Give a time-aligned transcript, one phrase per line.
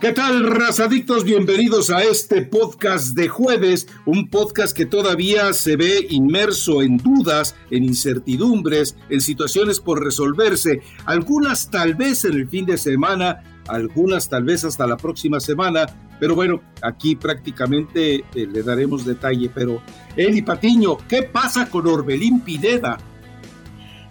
[0.00, 1.24] ¿Qué tal, razadictos?
[1.24, 7.56] Bienvenidos a este podcast de jueves, un podcast que todavía se ve inmerso en dudas,
[7.72, 14.28] en incertidumbres, en situaciones por resolverse, algunas tal vez en el fin de semana, algunas
[14.28, 15.86] tal vez hasta la próxima semana,
[16.20, 19.50] pero bueno, aquí prácticamente eh, le daremos detalle.
[19.52, 19.82] Pero,
[20.16, 22.98] Eli Patiño, ¿qué pasa con Orbelín Pineda?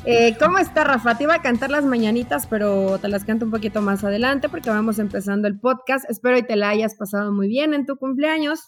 [0.09, 1.17] Eh, ¿Cómo está, Rafa?
[1.17, 4.69] Te iba a cantar las mañanitas, pero te las canto un poquito más adelante porque
[4.69, 6.09] vamos empezando el podcast.
[6.09, 8.61] Espero que te la hayas pasado muy bien en tu cumpleaños.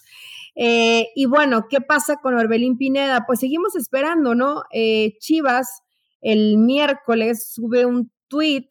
[0.55, 3.23] Eh, y bueno, ¿qué pasa con Orbelín Pineda?
[3.25, 4.63] Pues seguimos esperando, ¿no?
[4.73, 5.81] Eh, Chivas
[6.19, 8.67] el miércoles sube un tweet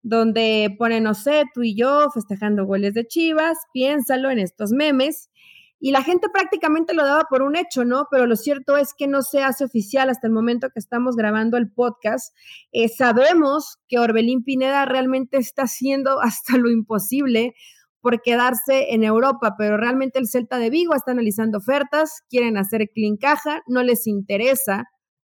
[0.00, 5.28] donde pone, no sé, tú y yo festejando goles de Chivas, piénsalo en estos memes
[5.78, 8.06] y la gente prácticamente lo daba por un hecho, ¿no?
[8.10, 11.56] Pero lo cierto es que no se hace oficial hasta el momento que estamos grabando
[11.58, 12.34] el podcast.
[12.72, 17.54] Eh, sabemos que Orbelín Pineda realmente está haciendo hasta lo imposible
[18.00, 22.88] por quedarse en Europa, pero realmente el Celta de Vigo está analizando ofertas, quieren hacer
[22.94, 23.18] clean
[23.66, 24.84] no les interesa,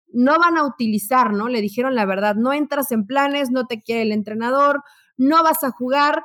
[0.09, 1.49] no van a utilizar, ¿no?
[1.49, 4.83] Le dijeron la verdad, no entras en planes, no te quiere el entrenador,
[5.19, 6.25] no vas a jugar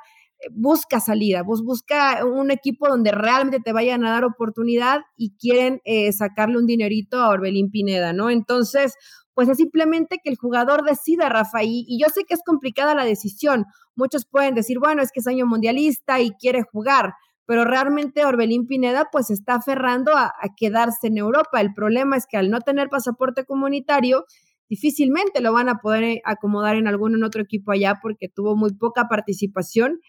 [0.52, 6.12] busca salida, busca un equipo donde realmente te vayan a dar oportunidad y quieren eh,
[6.12, 8.30] sacarle un dinerito a Orbelín Pineda, ¿no?
[8.30, 8.96] Entonces,
[9.34, 13.04] pues es simplemente que el jugador decida, Rafa, y, yo sé que es complicada la
[13.06, 13.66] decisión.
[13.96, 17.14] Muchos pueden decir, bueno, es que es año mundialista y quiere jugar,
[17.46, 21.60] pero realmente Orbelín Pineda pues está aferrando a, a quedarse en Europa.
[21.62, 24.26] El problema es que al no tener pasaporte comunitario,
[24.70, 28.56] difícilmente lo van a poder eh, acomodar en algún en otro equipo allá porque tuvo
[28.56, 30.00] muy poca participación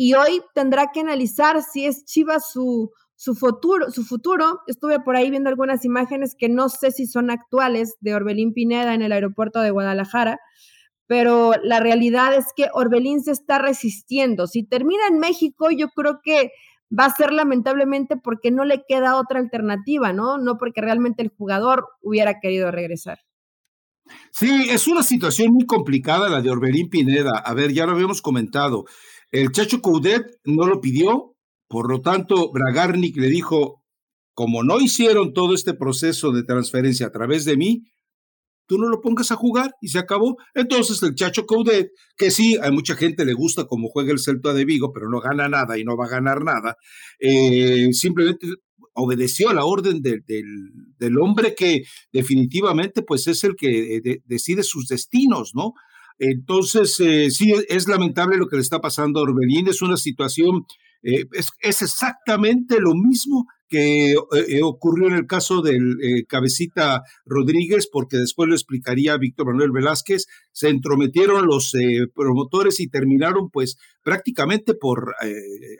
[0.00, 4.60] y hoy tendrá que analizar si es Chivas su, su futuro, su futuro.
[4.68, 8.94] Estuve por ahí viendo algunas imágenes que no sé si son actuales de Orbelín Pineda
[8.94, 10.38] en el aeropuerto de Guadalajara,
[11.08, 14.46] pero la realidad es que Orbelín se está resistiendo.
[14.46, 16.52] Si termina en México, yo creo que
[16.96, 20.38] va a ser lamentablemente porque no le queda otra alternativa, ¿no?
[20.38, 23.18] No porque realmente el jugador hubiera querido regresar.
[24.30, 27.38] Sí, es una situación muy complicada la de Orbelín Pineda.
[27.44, 28.84] A ver, ya lo habíamos comentado.
[29.30, 31.36] El Chacho Coudet no lo pidió,
[31.68, 33.82] por lo tanto, Bragarnik le dijo,
[34.34, 37.84] como no hicieron todo este proceso de transferencia a través de mí,
[38.66, 40.36] tú no lo pongas a jugar y se acabó.
[40.54, 44.52] Entonces el Chacho Coudet, que sí, a mucha gente le gusta como juega el Celta
[44.54, 46.76] de Vigo, pero no gana nada y no va a ganar nada,
[47.18, 48.46] eh, simplemente
[48.94, 54.88] obedeció a la orden del hombre que definitivamente pues es el que eh, decide sus
[54.88, 55.74] destinos, ¿no?
[56.18, 60.64] Entonces, eh, sí, es lamentable lo que le está pasando a Orbelín, es una situación,
[61.02, 67.88] eh, es, exactamente lo mismo que eh, ocurrió en el caso del eh, cabecita Rodríguez,
[67.90, 73.76] porque después lo explicaría Víctor Manuel Velázquez, se entrometieron los eh, promotores y terminaron pues
[74.02, 75.14] prácticamente por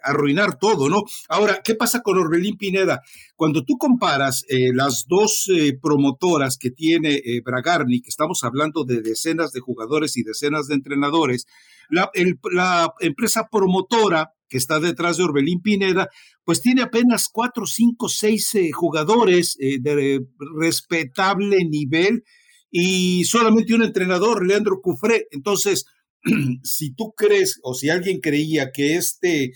[0.03, 1.03] arruinar todo, ¿no?
[1.31, 3.00] Ahora, ¿qué pasa con Orbelín Pineda?
[3.37, 4.44] Cuando tú comparas
[4.75, 5.47] las dos
[5.81, 11.47] promotoras que tiene Bragarni, que estamos hablando de decenas de jugadores y decenas de entrenadores,
[11.88, 12.10] la,
[12.53, 16.09] la empresa promotora que está detrás de Orbelín Pineda,
[16.45, 20.21] pues tiene apenas cuatro, cinco, seis eh, jugadores eh, de
[20.59, 22.25] respetable nivel
[22.71, 25.27] y solamente un entrenador, Leandro Cufré.
[25.31, 25.87] Entonces,
[26.63, 29.53] si tú crees o si alguien creía que este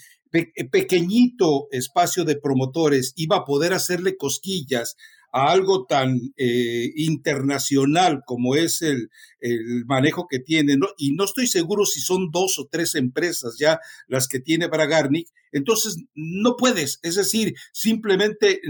[0.71, 4.97] pequeñito espacio de promotores iba a poder hacerle cosquillas
[5.33, 9.11] a algo tan eh, internacional como es el,
[9.41, 13.81] el manejo que tiene, y no estoy seguro si son dos o tres empresas ya
[14.07, 18.61] las que tiene Bragarnik, entonces no puedes, es decir, simplemente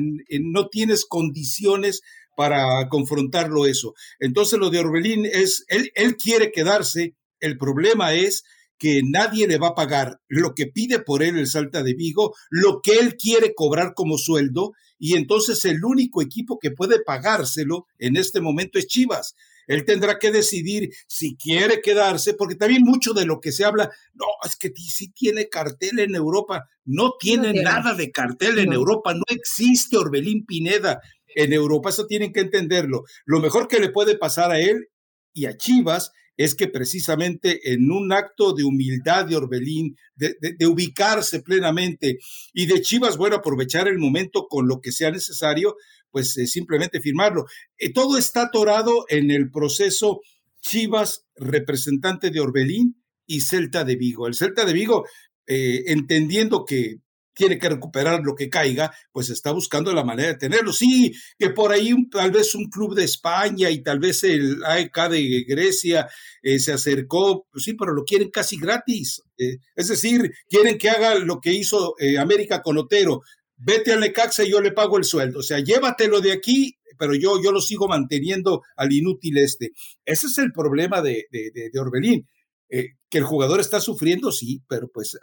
[0.41, 2.01] no tienes condiciones
[2.37, 3.95] para confrontarlo eso.
[4.19, 8.45] Entonces lo de Orbelín es, él, él quiere quedarse, el problema es
[8.83, 12.35] que nadie le va a pagar lo que pide por él el Salta de Vigo,
[12.51, 17.87] lo que él quiere cobrar como sueldo, y entonces el único equipo que puede pagárselo
[18.01, 19.37] en este momento es Chivas.
[19.69, 23.89] Él tendrá que decidir si quiere quedarse, porque también mucho de lo que se habla,
[24.15, 29.15] no, es que sí tiene cartel en Europa, no tiene nada de cartel en Europa,
[29.15, 31.01] no existe Orbelín Pineda
[31.37, 33.05] en Europa, eso tienen que entenderlo.
[33.27, 34.89] Lo mejor que le puede pasar a él
[35.33, 41.41] y a Chivas es que precisamente en un acto de humildad de Orbelín, de, ubicarse
[41.43, 42.19] plenamente
[42.53, 45.77] y de Chivas, bueno, aprovechar el momento con lo que sea necesario,
[46.11, 47.47] pues eh, simplemente firmarlo.
[47.79, 50.21] Eh, todo está atorado en el proceso
[50.61, 54.27] Chivas, representante de Orbelín y Celta de Vigo.
[54.27, 55.05] El Celta de Vigo,
[55.47, 56.99] eh, entendiendo que
[57.35, 60.73] tiene que recuperar lo que caiga, pues está buscando la manera de tenerlo.
[60.73, 65.09] Sí, que por ahí tal vez un club de España y tal vez el AEK
[65.09, 66.09] de Grecia
[66.43, 69.23] eh, se acercó, pues sí, pero lo quieren casi gratis.
[69.39, 73.23] Eh, es decir, quieren que haga lo que hizo eh, América con Otero.
[73.57, 75.39] Vete al Necaxa y yo le pago el sueldo.
[75.39, 79.71] O sea, llévatelo de aquí, pero yo, yo lo sigo manteniendo al inútil este.
[80.05, 82.27] Ese es el problema de, de, Orbelín.
[82.69, 85.17] que el jugador está sufriendo, sí, pero pues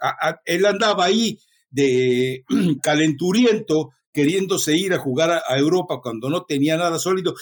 [0.46, 1.38] él andaba ahí
[1.70, 2.44] de
[2.82, 7.34] calenturiento queriéndose ir a jugar a, Europa cuando no tenía nada sólido.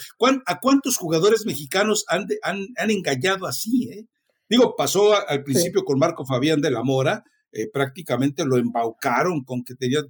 [0.46, 3.90] ¿A cuántos jugadores mexicanos han, han, engañado así?
[3.90, 4.06] Eh?
[4.48, 9.64] Digo, pasó al principio con Marco Fabián de la Mora, eh, prácticamente lo embaucaron con
[9.64, 10.00] que tenía,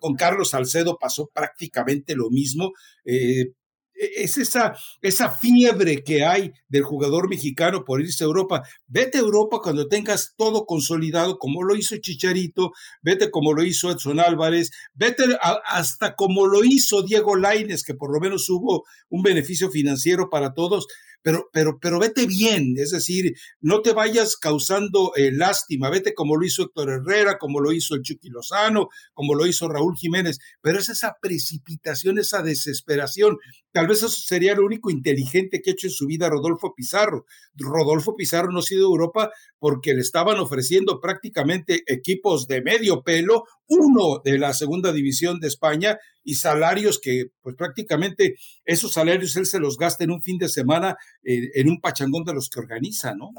[0.00, 2.72] con Carlos Salcedo pasó prácticamente lo mismo.
[3.04, 3.52] Eh,
[3.96, 8.62] es esa, esa fiebre que hay del jugador mexicano por irse a Europa.
[8.86, 12.72] Vete a Europa cuando tengas todo consolidado, como lo hizo Chicharito,
[13.02, 15.24] vete como lo hizo Edson Álvarez, vete
[15.64, 20.54] hasta como lo hizo Diego Laines, que por lo menos hubo un beneficio financiero para
[20.54, 20.86] todos
[21.26, 26.36] pero, pero, pero vete bien, es decir, no te vayas causando eh, lástima, vete como
[26.36, 30.38] lo hizo Héctor Herrera, como lo hizo el Chucky Lozano, como lo hizo Raúl Jiménez,
[30.62, 33.38] pero es esa precipitación, esa desesperación.
[33.72, 37.26] Tal vez eso sería lo único inteligente que ha hecho en su vida Rodolfo Pizarro.
[37.56, 43.46] Rodolfo Pizarro no ha sido Europa porque le estaban ofreciendo prácticamente equipos de medio pelo,
[43.68, 49.46] uno de la segunda división de España y salarios que pues prácticamente esos salarios él
[49.46, 52.60] se los gasta en un fin de semana eh, en un pachangón de los que
[52.60, 53.30] organiza, ¿no?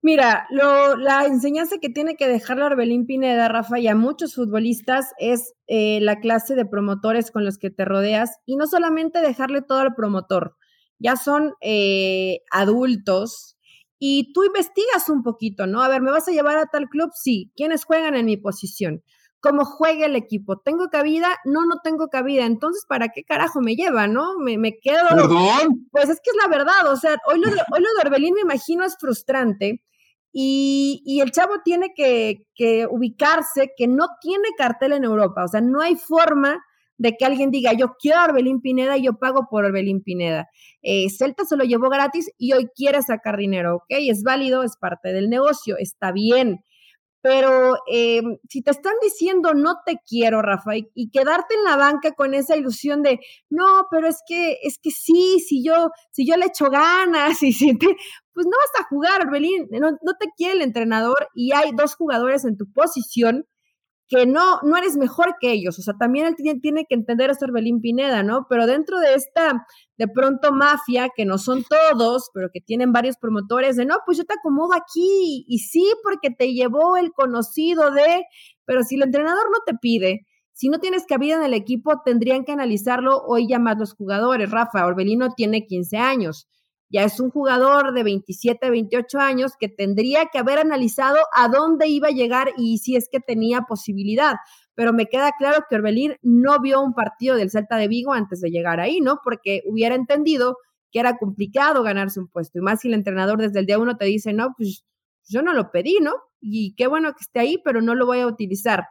[0.00, 4.36] Mira, lo, la enseñanza que tiene que dejar la Arbelín Pineda, Rafa, y a muchos
[4.36, 9.20] futbolistas es eh, la clase de promotores con los que te rodeas y no solamente
[9.20, 10.56] dejarle todo al promotor,
[11.00, 13.58] ya son eh, adultos
[13.98, 15.82] y tú investigas un poquito, ¿no?
[15.82, 17.10] A ver, ¿me vas a llevar a tal club?
[17.14, 17.50] Sí.
[17.56, 19.02] ¿Quiénes juegan en mi posición?
[19.40, 20.58] ¿Cómo juega el equipo?
[20.58, 21.28] ¿Tengo cabida?
[21.44, 22.44] No, no tengo cabida.
[22.44, 24.36] Entonces, ¿para qué carajo me lleva, no?
[24.38, 25.08] Me, me quedo.
[25.10, 25.86] ¿Perdón?
[25.92, 26.92] Pues es que es la verdad.
[26.92, 29.82] O sea, hoy lo, hoy lo de Orbelín me imagino es frustrante.
[30.32, 35.44] Y, y, el chavo tiene que, que, ubicarse que no tiene cartel en Europa.
[35.44, 36.60] O sea, no hay forma
[36.98, 40.48] de que alguien diga, yo quiero a Orbelín Pineda y yo pago por Orbelín Pineda.
[40.82, 43.86] Eh, Celta se lo llevó gratis y hoy quiere sacar dinero, ¿ok?
[43.88, 46.64] Es válido, es parte del negocio, está bien.
[47.20, 52.12] Pero eh, si te están diciendo no te quiero, Rafa, y, quedarte en la banca
[52.12, 53.18] con esa ilusión de
[53.50, 57.52] no, pero es que, es que sí, si yo, si yo le echo ganas, y
[57.52, 61.72] si pues no vas a jugar, Orbelín, no, no te quiere el entrenador y hay
[61.76, 63.46] dos jugadores en tu posición
[64.08, 65.78] que no, no eres mejor que ellos.
[65.78, 68.46] O sea, también él tiene, tiene que entender a Orbelín Pineda, ¿no?
[68.48, 69.66] Pero dentro de esta,
[69.98, 74.16] de pronto, mafia, que no son todos, pero que tienen varios promotores, de no, pues
[74.18, 78.24] yo te acomodo aquí, y sí, porque te llevó el conocido de,
[78.64, 82.44] pero si el entrenador no te pide, si no tienes cabida en el equipo, tendrían
[82.44, 84.50] que analizarlo hoy ya más los jugadores.
[84.50, 86.48] Rafa, Orbelino tiene 15 años
[86.90, 91.86] ya es un jugador de 27, 28 años que tendría que haber analizado a dónde
[91.88, 94.36] iba a llegar y si es que tenía posibilidad.
[94.74, 98.40] Pero me queda claro que Orbelín no vio un partido del Celta de Vigo antes
[98.40, 99.20] de llegar ahí, ¿no?
[99.22, 100.56] Porque hubiera entendido
[100.90, 102.58] que era complicado ganarse un puesto.
[102.58, 104.84] Y más si el entrenador desde el día uno te dice, no, pues
[105.28, 106.14] yo no lo pedí, ¿no?
[106.40, 108.86] Y qué bueno que esté ahí, pero no lo voy a utilizar.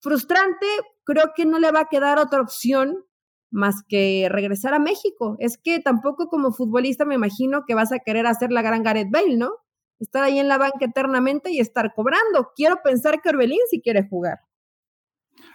[0.00, 0.66] Frustrante,
[1.04, 3.04] creo que no le va a quedar otra opción
[3.50, 5.36] más que regresar a México.
[5.38, 9.10] Es que tampoco como futbolista me imagino que vas a querer hacer la gran Gareth
[9.10, 9.52] Bale, ¿no?
[9.98, 12.50] Estar ahí en la banca eternamente y estar cobrando.
[12.54, 14.38] Quiero pensar que Orbelín sí quiere jugar.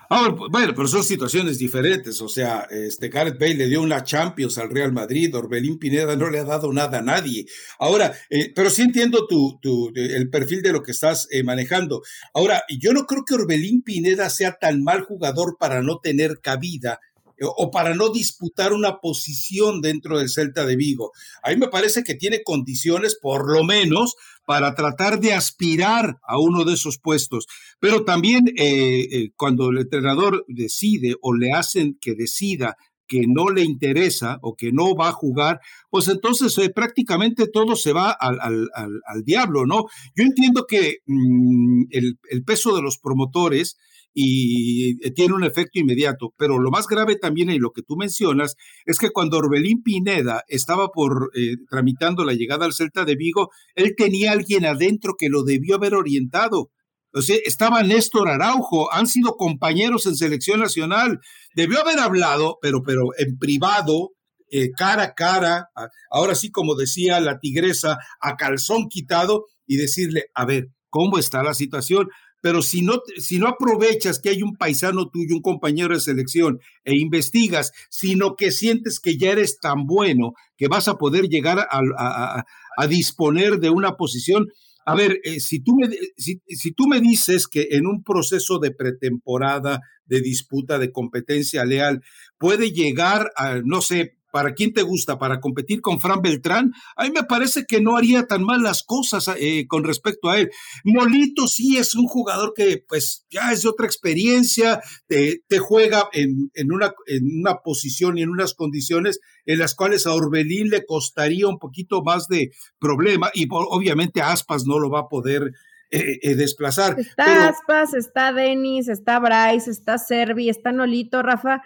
[0.09, 2.21] Ah, bueno, pero son situaciones diferentes.
[2.21, 6.29] O sea, este Gareth Bale le dio una Champions al Real Madrid, Orbelín Pineda no
[6.29, 7.45] le ha dado nada a nadie.
[7.79, 12.01] Ahora, eh, pero sí entiendo tu, tu, el perfil de lo que estás eh, manejando.
[12.33, 16.99] Ahora, yo no creo que Orbelín Pineda sea tan mal jugador para no tener cabida
[17.41, 21.11] o para no disputar una posición dentro del Celta de Vigo.
[21.43, 26.39] A mí me parece que tiene condiciones, por lo menos, para tratar de aspirar a
[26.39, 27.47] uno de esos puestos.
[27.79, 33.49] Pero también eh, eh, cuando el entrenador decide o le hacen que decida que no
[33.49, 35.59] le interesa o que no va a jugar,
[35.89, 39.85] pues entonces eh, prácticamente todo se va al, al, diablo, ¿no?
[40.15, 43.77] Yo entiendo que mm, el, peso de los promotores
[44.13, 46.33] y eh, tiene un efecto inmediato.
[46.37, 48.55] Pero lo más grave también y lo que tú mencionas
[48.85, 53.49] es que cuando Orbelín Pineda estaba por eh, tramitando la llegada al Celta de Vigo,
[53.75, 56.71] él tenía alguien adentro que lo debió haber orientado.
[57.15, 61.19] O sea, estaba Néstor Araujo, han sido compañeros en selección nacional.
[61.55, 64.11] Debió haber hablado, pero, pero en privado,
[64.49, 65.69] eh, cara a cara,
[66.11, 71.43] ahora sí como decía la tigresa, a calzón quitado y decirle, a ver, ¿cómo está
[71.43, 72.07] la situación?
[72.43, 76.59] Pero si no, si no aprovechas que hay un paisano tuyo, un compañero de selección,
[76.83, 81.59] e investigas, sino que sientes que ya eres tan bueno que vas a poder llegar
[81.59, 82.43] a,
[82.77, 84.49] a disponer de una posición,
[84.85, 88.59] a ver, eh, si, tú me, si, si, tú me dices que en un proceso
[88.59, 92.03] de pretemporada, de disputa, de competencia leal,
[92.37, 95.19] puede llegar a, no sé, ¿Para quién te gusta?
[95.19, 96.73] ¿Para competir con Fran Beltrán?
[96.95, 100.39] A mí me parece que no haría tan mal las cosas eh, con respecto a
[100.39, 100.49] él.
[100.83, 106.49] Molito sí es un jugador que pues ya es de otra experiencia, te, juega en,
[106.71, 111.47] una, en una posición y en unas condiciones en las cuales a Orbelín le costaría
[111.47, 112.49] un poquito más de
[112.79, 115.51] problema y obviamente Aspas no lo va a poder
[115.91, 116.99] eh, eh, desplazar.
[116.99, 121.61] Está Aspas, está Denis, está Bryce, está Servi, está Nolito, Rafa.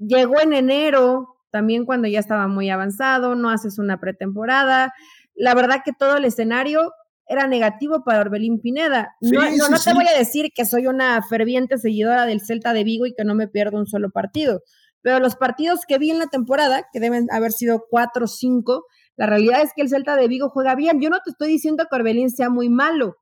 [0.00, 4.92] Llegó en enero, también cuando ya estaba muy avanzado, no haces una pretemporada.
[5.34, 6.92] La verdad que todo el escenario
[7.28, 9.14] era negativo para Orbelín Pineda.
[9.20, 13.06] No, no, te voy a decir que soy una ferviente seguidora del Celta de Vigo
[13.06, 14.62] y que no me pierdo un solo partido,
[15.02, 18.86] pero los partidos que vi en la temporada, que deben haber sido cuatro o cinco,
[19.16, 21.00] la realidad es que el Celta de Vigo juega bien.
[21.00, 23.16] Yo no te estoy diciendo que Orbelín sea muy malo,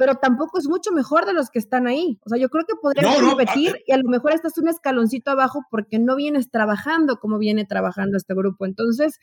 [0.00, 2.18] pero tampoco es mucho mejor de los que están ahí.
[2.24, 5.60] O sea, yo creo que podrías competir y a lo mejor estás un escaloncito abajo
[5.70, 8.64] porque no vienes trabajando como viene trabajando este grupo.
[8.64, 9.18] Entonces,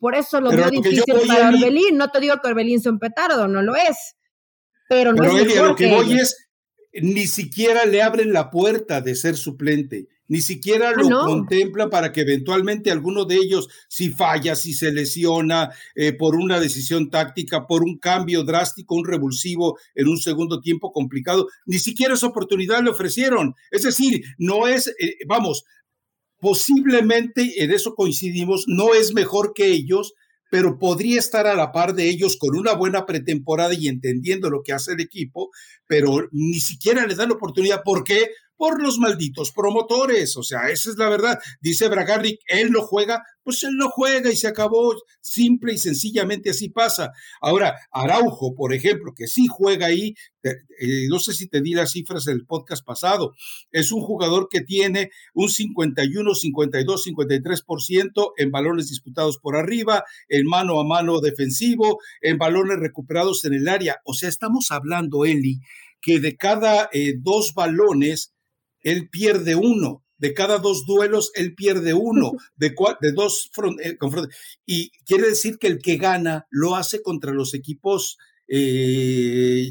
[0.00, 1.96] por eso lo veo difícil para Orbelín.
[1.96, 4.16] No te digo que Orbelín sea un petardo, no lo es.
[4.88, 6.48] Pero no es mejor lo que, voy es,
[6.94, 12.12] ni siquiera le abren la puerta de ser suplente ni siquiera ah, lo contempla para
[12.12, 17.66] que eventualmente alguno de ellos, si falla, si se lesiona eh, por una decisión táctica,
[17.66, 22.82] por un cambio drástico, un revulsivo en un segundo tiempo complicado, ni siquiera esa oportunidad
[22.82, 23.54] le ofrecieron.
[23.70, 25.64] Es decir, no es, eh, vamos,
[26.40, 30.12] posiblemente en eso coincidimos, no es mejor que ellos,
[30.50, 34.62] pero podría estar a la par de ellos con una buena pretemporada y entendiendo lo
[34.62, 35.50] que hace el equipo,
[35.86, 37.82] pero ni siquiera le dan la oportunidad.
[37.84, 38.28] ¿Por qué?
[38.58, 40.36] Por los malditos promotores.
[40.36, 41.38] O sea, esa es la verdad.
[41.62, 44.94] Dice Bragarnik, él no juega, pues él no juega y se acabó.
[45.22, 47.12] Simple y sencillamente así pasa.
[47.40, 51.92] Ahora, Araujo, por ejemplo, que sí juega ahí, eh, no sé si te di las
[51.92, 53.34] cifras del podcast pasado,
[53.70, 60.46] es un jugador que tiene un 51, 52, 53% en balones disputados por arriba, en
[60.46, 64.00] mano a mano defensivo, en balones recuperados en el área.
[64.04, 65.60] O sea, estamos hablando, Eli,
[66.00, 68.32] que de cada eh, dos balones,
[68.82, 70.04] él pierde uno.
[70.16, 72.32] De cada dos duelos, él pierde uno.
[72.56, 73.50] De, de dos
[73.82, 73.96] eh,
[74.66, 78.18] Y quiere decir que el que gana lo hace contra los equipos
[78.48, 79.70] eh,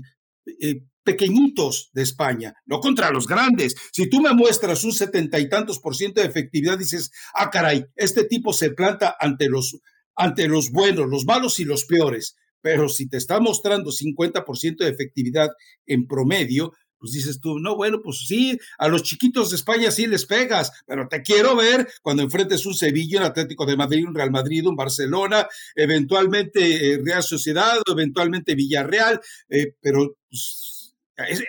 [0.62, 3.76] eh, pequeñitos de España, no contra los grandes.
[3.94, 7.86] Si tú me muestras un setenta y tantos por ciento de efectividad, dices, ah, caray,
[7.96, 9.80] este tipo se planta ante los,
[10.16, 12.36] ante los buenos, los malos y los peores.
[12.60, 15.50] Pero si te está mostrando 50% de efectividad
[15.86, 20.08] en promedio, pues dices tú, no, bueno, pues sí, a los chiquitos de España sí
[20.08, 24.16] les pegas, pero te quiero ver cuando enfrentes un Sevilla, un Atlético de Madrid, un
[24.16, 30.78] Real Madrid, un Barcelona, eventualmente eh, Real Sociedad, eventualmente Villarreal, eh, pero pues,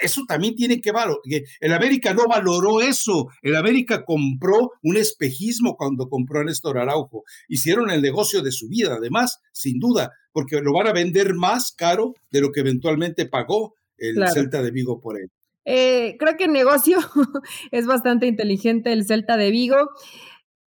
[0.00, 1.20] eso también tiene que valorar.
[1.60, 3.28] El América no valoró eso.
[3.42, 7.24] El América compró un espejismo cuando compró a Néstor Araujo.
[7.48, 11.72] Hicieron el negocio de su vida, además, sin duda, porque lo van a vender más
[11.76, 15.30] caro de lo que eventualmente pagó el Celta de Vigo por él.
[15.70, 16.98] Eh, creo que el negocio
[17.70, 19.90] es bastante inteligente el Celta de Vigo.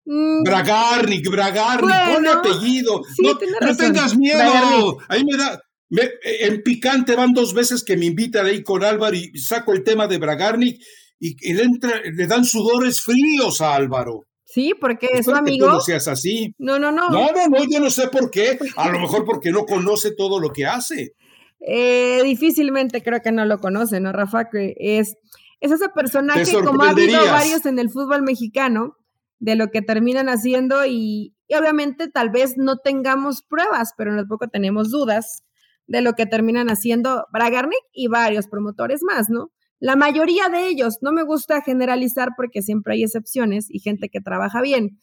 [0.04, 0.42] Mm.
[0.42, 3.00] Bragarnik, Bragarnik, bueno, apellido.
[3.23, 4.99] no, tengas miedo.
[5.09, 5.59] Ahí me da.
[5.88, 10.07] en picante van dos veces que me invitan ahí con Álvaro y saco el tema
[10.07, 10.83] de Bragarnik
[11.19, 14.26] y, le, entra, le dan sudores fríos a Álvaro.
[14.45, 15.66] Sí, porque es su amigo.
[15.66, 16.54] Que no seas así.
[16.59, 17.09] No, no, no.
[17.09, 18.59] No, no, no, yo no sé por qué.
[18.76, 21.14] A lo mejor porque no conoce todo lo que hace.
[21.61, 24.49] Eh, difícilmente creo que no lo conoce, ¿no, Rafa?
[24.49, 25.17] Que es,
[25.61, 28.97] es ese personaje, como ha habido varios en el fútbol mexicano,
[29.40, 34.90] de lo que terminan haciendo y, obviamente tal vez no tengamos pruebas, pero tampoco tenemos
[34.90, 35.43] dudas
[35.87, 39.50] de lo que terminan haciendo Bragarnik y varios promotores más, ¿no?
[39.81, 44.21] La mayoría de ellos, no me gusta generalizar porque siempre hay excepciones y gente que
[44.21, 44.99] trabaja bien,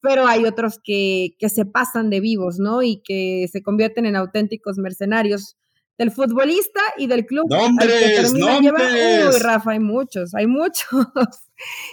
[0.00, 2.82] pero hay otros que, que se pasan de vivos, ¿no?
[2.82, 5.56] Y que se convierten en auténticos mercenarios
[5.98, 7.46] del futbolista y del club.
[7.50, 8.32] ¡Nombres!
[8.32, 9.34] ¡Nombres!
[9.34, 10.86] Uy, Rafa, hay muchos, hay muchos.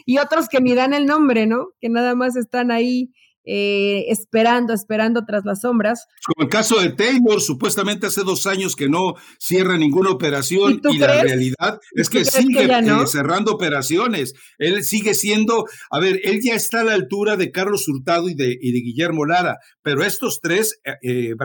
[0.06, 1.70] y otros que ni dan el nombre, ¿no?
[1.82, 3.12] Que nada más están ahí
[3.48, 6.08] eh, esperando, esperando tras las sombras.
[6.26, 10.98] Como el caso de Taylor, supuestamente hace dos años que no cierra ninguna operación y,
[10.98, 14.34] la realidad es que sigue eh, cerrando operaciones.
[14.58, 18.36] Él sigue siendo, a ver, él ya está a la altura de Carlos Hurtado y
[18.36, 21.36] de, y de Guillermo Lara, pero estos tres, eh, eh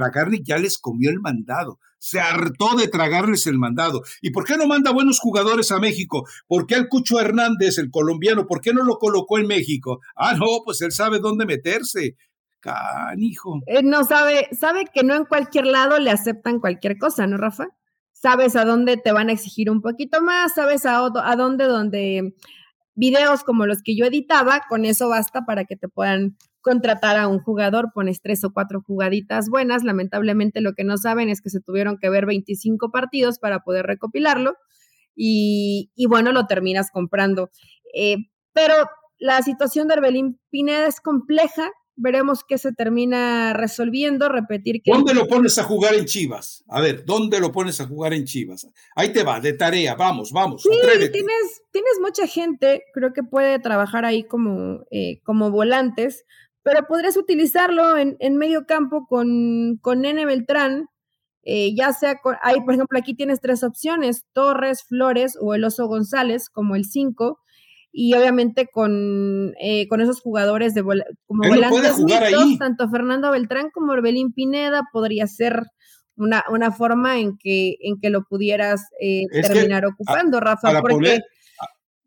[0.43, 4.03] ya les comió el mandado se hartó de tragarles el mandado.
[4.23, 6.27] ¿Y por qué no manda buenos jugadores a México?
[6.49, 10.01] ¿Por qué al Cucho Hernández, el colombiano, por qué no lo colocó en México?
[10.17, 12.17] Ah, no, pues él sabe dónde meterse.
[12.59, 13.61] Canijo.
[13.67, 17.69] Él no sabe, sabe que no en cualquier lado le aceptan cualquier cosa, ¿no, Rafa?
[18.13, 22.35] Sabes a dónde te van a exigir un poquito más, sabes a, a dónde, donde
[22.95, 27.29] videos como los que yo editaba, con eso basta para que te puedan contratar a
[27.29, 29.83] un jugador, pones tres o cuatro jugaditas buenas.
[29.85, 33.87] Lamentablemente lo que no saben es que se tuvieron que ver 25 partidos para poder
[33.87, 34.57] recopilarlo
[35.23, 37.51] y, bueno, lo terminas comprando.
[37.95, 38.17] Eh,
[38.53, 38.75] pero
[39.19, 41.71] la situación de Arbelín Pineda es compleja.
[41.97, 44.31] Veremos qué se termina resolviendo.
[44.31, 44.93] Repetir que.
[44.93, 46.65] ¿Dónde lo pones a jugar en Chivas?
[46.69, 48.67] A ver, ¿dónde lo pones a jugar en Chivas?
[48.97, 50.63] Ahí te va, de tarea, vamos, vamos.
[50.63, 50.71] Sí,
[51.13, 56.25] tienes, tienes mucha gente, creo que puede trabajar ahí como, eh, como volantes
[56.71, 60.87] pero podrías utilizarlo en, medio campo con, con Nene Beltrán,
[61.43, 65.65] eh, ya sea, con, hay, por ejemplo, aquí tienes tres opciones, Torres, Flores o el
[65.65, 67.41] Oso González como el 5,
[67.91, 71.97] y obviamente con, eh, con esos jugadores de como volantes
[72.61, 75.65] tanto Fernando Beltrán como Orbelín Pineda podría ser
[76.15, 81.25] una, una forma en que, en que lo pudieras eh, terminar ocupando, Rafa, para Poner,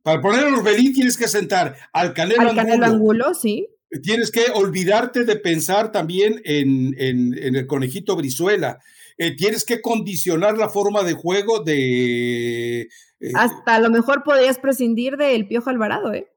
[0.03, 3.67] para poner a Orbelín tienes que sentar al Canelo, al Canelo Angulo sí
[4.01, 8.79] tienes que olvidarte de pensar también en, el conejito Brizuela.
[9.17, 12.81] Eh, tienes que condicionar la forma de juego de...
[12.81, 16.27] Eh, Hasta a lo mejor podrías prescindir del Piojo Alvarado, ¿eh?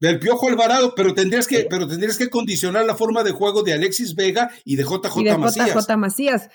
[0.00, 3.74] Del Piojo Alvarado, pero tendrías que, pero tendrías que condicionar la forma de juego de
[3.74, 5.74] Alexis Vega y de JJ y de Macías.
[5.74, 6.50] JJ Macías.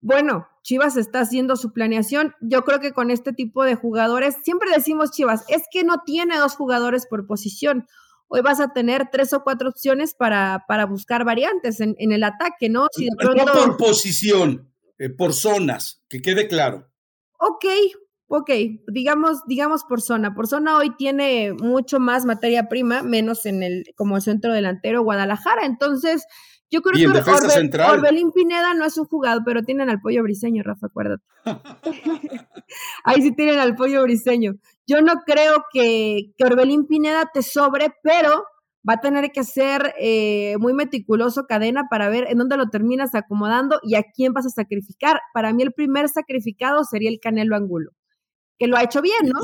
[0.00, 2.34] Bueno, Chivas está haciendo su planeación.
[2.40, 6.38] Yo creo que con este tipo de jugadores, siempre decimos Chivas, es que no tiene
[6.38, 7.86] dos jugadores por posición
[8.28, 12.68] hoy vas a tener tres o cuatro opciones para, para buscar variantes en, el ataque,
[12.68, 12.88] ¿no?
[12.92, 13.44] Si de pronto...
[13.44, 16.88] No por posición, eh, por zonas, que quede claro.
[17.38, 17.64] Ok,
[18.28, 18.50] ok,
[18.88, 20.34] digamos, digamos por zona.
[20.34, 25.66] Por zona hoy tiene mucho más materia prima, menos en el como centro delantero Guadalajara.
[25.66, 26.24] Entonces,
[26.70, 30.86] yo creo que Orbelín Pineda no es un jugador, pero tienen al pollo briseño, Rafa,
[30.86, 31.22] acuérdate.
[33.04, 34.54] Ahí sí tienen al pollo briseño.
[34.86, 38.44] Yo no creo que, que Orbelín Pineda te sobre, pero
[38.88, 43.14] va a tener que ser eh, muy meticuloso cadena para ver en dónde lo terminas
[43.14, 45.20] acomodando y a quién vas a sacrificar.
[45.32, 47.92] Para mí el primer sacrificado sería el Canelo Angulo,
[48.58, 49.40] que lo ha hecho bien, ¿no?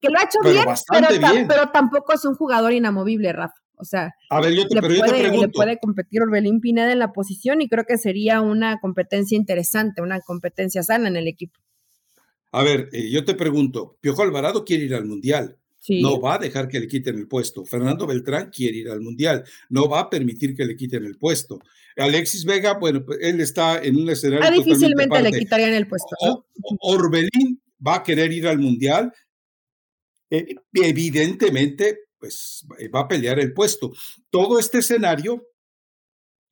[0.00, 3.54] que lo ha hecho bien, pero, pero tampoco es un jugador inamovible, Rafa.
[3.76, 8.78] O sea, le, puede, competir Orbelín Pineda en la posición y creo que sería una
[8.78, 11.58] competencia interesante, una competencia sana en el equipo.
[12.54, 15.58] A ver, eh, yo te pregunto, Piojo Alvarado quiere ir al Mundial.
[15.88, 17.64] No va a dejar que le quiten el puesto.
[17.64, 19.44] Fernando Beltrán quiere ir al Mundial.
[19.68, 21.58] No va a permitir que le quiten el puesto.
[21.96, 24.46] Alexis Vega, bueno, pues, él está en un escenario.
[24.46, 26.14] Ah, difícilmente le quitarían el puesto.
[26.80, 29.12] Orbelín va a querer ir al Mundial.
[30.30, 33.92] Eh, evidentemente, pues eh, va a pelear el puesto.
[34.30, 35.44] Todo este escenario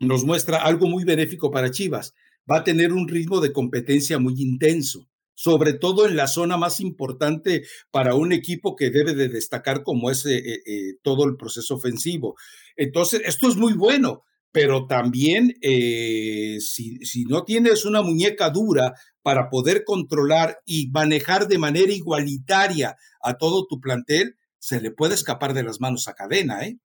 [0.01, 2.13] nos muestra algo muy benéfico para Chivas.
[2.51, 5.09] Va a tener un ritmo de competencia muy intenso,
[5.43, 10.09] sobre todo en la zona más importante para un equipo que debe de destacar como
[10.09, 12.37] es eh, eh, todo el proceso ofensivo.
[12.77, 19.49] Entonces, esto es muy bueno, pero también si, si no tienes una muñeca dura para
[19.51, 25.55] poder controlar y manejar de manera igualitaria a todo tu plantel, se le puede escapar
[25.55, 26.79] de las manos a cadena, ¿eh?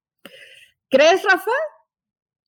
[0.90, 1.52] ¿Crees, Rafa?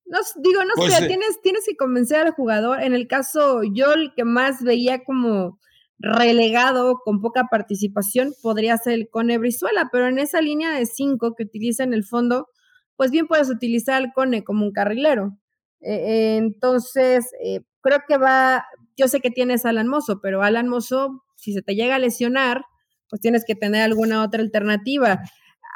[0.06, 2.82] No, digo, no pues, sé, eh tienes, tienes que convencer al jugador.
[2.82, 5.60] En el caso, yo el que más veía como
[6.00, 11.34] relegado con poca participación podría ser el Cone Brizuela, pero en esa línea de cinco
[11.34, 12.48] que utiliza en el fondo,
[12.96, 15.36] pues bien puedes utilizar al Cone como un carrilero.
[15.80, 18.64] Eh, entonces, eh, creo que va,
[18.96, 22.64] yo sé que tienes Alan Mozo, pero Alan Mozo, si se te llega a lesionar,
[23.08, 25.20] pues tienes que tener alguna otra alternativa.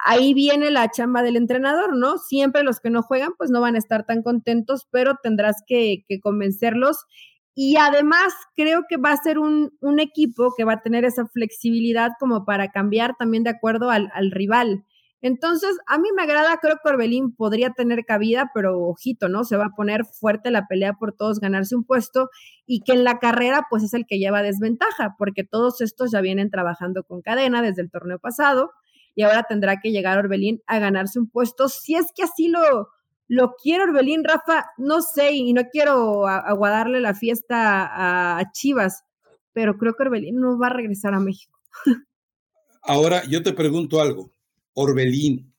[0.06, 2.18] Ahí viene la chamba del entrenador, ¿no?
[2.18, 6.04] Siempre los que no juegan, pues no van a estar tan contentos, pero tendrás que,
[6.22, 7.04] convencerlos.
[7.54, 12.10] Y además creo que va a ser un, equipo que va a tener esa flexibilidad
[12.18, 14.84] como para cambiar también de acuerdo al, al rival.
[15.22, 19.44] Entonces, a mí me agrada, creo que Orbelín podría tener cabida, pero ojito, ¿no?
[19.44, 22.28] Se va a poner fuerte la pelea por todos ganarse un puesto
[22.66, 26.20] y que en la carrera, pues es el que lleva desventaja, porque todos estos ya
[26.20, 28.72] vienen trabajando con cadena desde el torneo pasado
[29.14, 31.68] y ahora tendrá que llegar Orbelín a ganarse un puesto.
[31.68, 32.88] Si es que así lo,
[33.28, 39.04] lo quiere Orbelín, Rafa, no sé, y no quiero aguadarle la fiesta a, a Chivas,
[39.52, 41.58] pero creo que Orbelín no va a regresar a México.
[42.82, 44.30] Ahora, yo te pregunto algo.
[44.74, 45.54] Orbelín,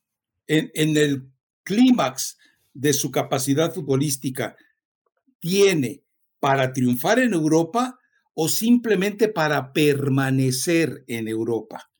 [0.46, 1.28] en, el
[1.64, 2.38] clímax
[2.72, 4.56] de su capacidad futbolística,
[5.40, 6.04] tiene
[6.38, 7.98] para triunfar en Europa
[8.34, 11.90] o simplemente para permanecer en Europa?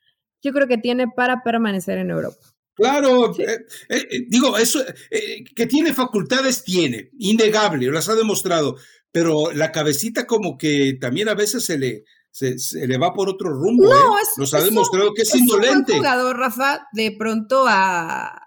[0.43, 2.39] Yo creo que tiene para permanecer en Europa.
[2.77, 4.81] Claro, eh, eh, digo, eso,
[5.55, 8.77] que tiene facultades, tiene, innegable, las ha demostrado,
[9.11, 13.51] pero la cabecita como que también a veces se le, se, le va por otro
[13.51, 13.85] rumbo.
[13.85, 15.93] No, es, Nos ha demostrado que es, indolente.
[15.93, 18.47] Un jugador, Rafa, de pronto a,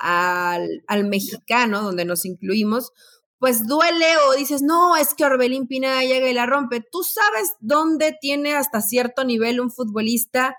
[0.00, 2.92] al, mexicano, donde nos incluimos,
[3.38, 6.80] pues duele o dices, no, es que Orbelín Pineda llega y la rompe.
[6.80, 10.56] Tú sabes dónde tiene hasta cierto nivel un futbolista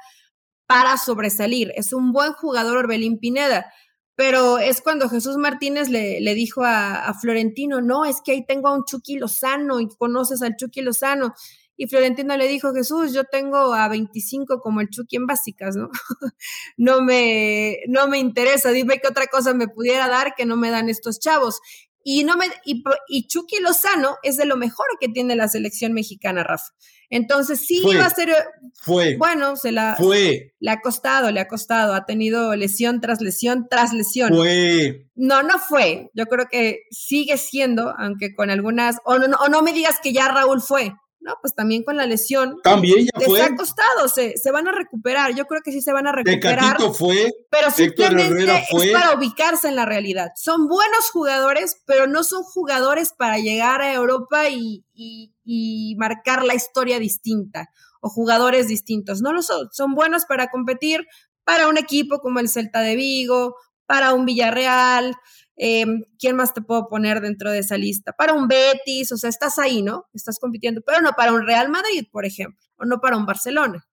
[0.69, 1.73] para sobresalir.
[1.75, 3.73] Es un buen jugador Orbelín Pineda,
[4.13, 8.67] pero es cuando Jesús Martínez le, le dijo a, Florentino, no, es que ahí tengo
[8.67, 11.33] a un Chucky Lozano y conoces al Chucky Lozano.
[11.75, 15.89] Y Florentino le dijo, Jesús, yo tengo a 25 como el Chucky en básicas, ¿no?
[16.77, 20.69] no, me, no me interesa, dime qué otra cosa me pudiera dar que no me
[20.69, 21.61] dan estos chavos.
[22.03, 25.93] Y, no me, y, y Chucky Lozano es de lo mejor que tiene la selección
[25.93, 26.75] mexicana, Rafa.
[27.09, 28.29] Entonces sí iba a ser.
[28.73, 29.17] Fue.
[29.17, 29.95] Bueno, se la.
[29.95, 30.53] Fue.
[30.59, 31.93] Le ha costado, le ha costado.
[31.93, 34.33] Ha tenido lesión tras lesión tras lesión.
[34.33, 35.07] Fue.
[35.15, 36.09] No, no fue.
[36.13, 38.97] Yo creo que sigue siendo, aunque con algunas.
[39.05, 40.93] O no, o no me digas que ya Raúl fue.
[41.21, 42.59] No, pues también con la lesión.
[42.63, 43.39] También ya fue.
[43.39, 45.35] Les ha costado, se, se van a recuperar.
[45.35, 46.59] Yo creo que sí se van a recuperar.
[46.59, 47.31] Tecatito fue.
[47.49, 50.29] Pero simplemente es para ubicarse en la realidad.
[50.35, 56.43] Son buenos jugadores, pero no son jugadores para llegar a Europa y, y, y marcar
[56.43, 59.21] la historia distinta o jugadores distintos.
[59.21, 59.67] No lo son.
[59.71, 61.05] Son buenos para competir
[61.43, 63.55] para un equipo como el Celta de Vigo,
[63.85, 65.15] para un Villarreal,
[65.61, 68.13] Em, ¿Quién más te puedo poner dentro de esa lista?
[68.13, 70.05] Para un Betis, o sea, estás ahí, ¿no?
[70.13, 73.85] Estás compitiendo, pero no para un Real Madrid, por ejemplo, o no para un Barcelona.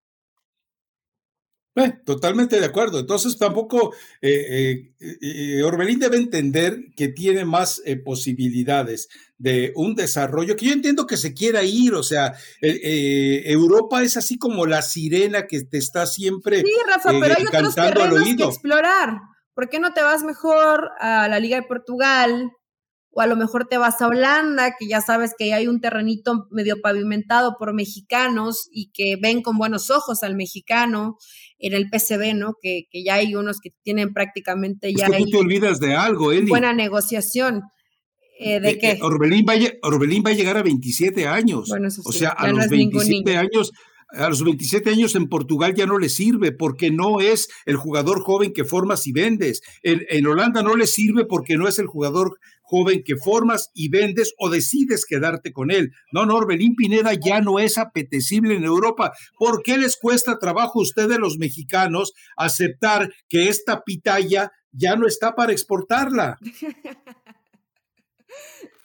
[1.74, 3.00] Eh, totalmente de acuerdo.
[3.00, 10.66] Entonces tampoco eh, eh, Orbelín debe entender que tiene más posibilidades de un desarrollo que
[10.66, 11.94] yo entiendo que se quiera ir.
[11.94, 17.35] O sea, Europa es así como la sirena que te está siempre sí, Rafa, pero
[17.37, 19.18] hay otros terrenos que explorar.
[19.57, 22.53] ¿Por qué no te vas mejor a la Liga de Portugal?
[23.11, 26.47] O a lo mejor te vas a Holanda, que ya sabes que hay un terrenito
[26.51, 31.16] medio pavimentado por mexicanos y que ven con buenos ojos al mexicano
[31.59, 32.57] en el PCB, ¿no?
[32.61, 35.07] Que, ya hay unos que tienen prácticamente ya.
[35.07, 36.51] Es que tú te olvidas de algo, Eli.
[36.51, 37.62] Buena negociación.
[38.38, 38.99] Eh, ¿De, qué?
[39.01, 41.71] Orbelín va, a, Orbelín va a llegar a 27 años.
[41.71, 43.73] Bueno, eso sí, o sea, a los 27 años
[44.09, 48.23] a los 27 años en Portugal ya no le sirve porque no es el jugador
[48.23, 49.62] joven que formas y vendes.
[49.83, 54.35] En, Holanda no le sirve porque no es el jugador joven que formas y vendes
[54.38, 55.92] o decides quedarte con él.
[56.12, 59.12] No, no, Orbelín Pineda ya no es apetecible en Europa.
[59.38, 65.07] ¿Por qué les cuesta trabajo a ustedes los mexicanos aceptar que esta pitaya ya no
[65.07, 66.38] está para exportarla?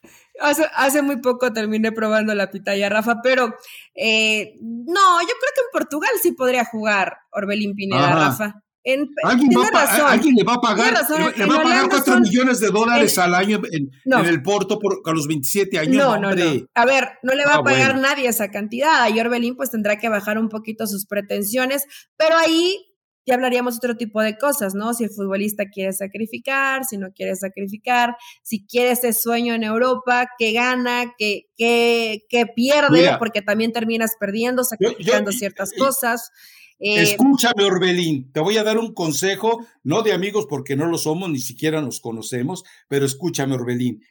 [0.42, 3.56] Hace, muy poco terminé probando la pitaya, Rafa, pero
[3.96, 8.62] eh, no, yo creo que en Portugal sí podría jugar Orbelín Pineda, Rafa.
[8.84, 10.94] ¿Alguien, va ¿Alguien, le va a pagar,
[11.38, 13.92] le, va a pagar 4 millones de dólares al año en,
[14.26, 15.98] el Porto por, a los 27 años.
[15.98, 16.68] No, no, no.
[16.74, 19.08] A ver, no le va a ah, pagar nadie esa cantidad.
[19.14, 21.86] Y Orbelín pues tendrá que bajar un poquito sus pretensiones,
[22.18, 22.91] pero ahí
[23.26, 24.94] ya hablaríamos otro tipo de cosas, ¿no?
[24.94, 30.28] Si el futbolista quiere sacrificar, si no quiere sacrificar, si quiere ese sueño en Europa,
[30.38, 36.32] que gana, que, que, pierde, porque también terminas perdiendo, sacrificando ciertas cosas.
[36.80, 40.98] Eh, escúchame, Orbelín, te voy a dar un consejo, no de amigos porque no lo
[40.98, 44.04] somos, ni siquiera nos conocemos, pero escúchame, Orbelín.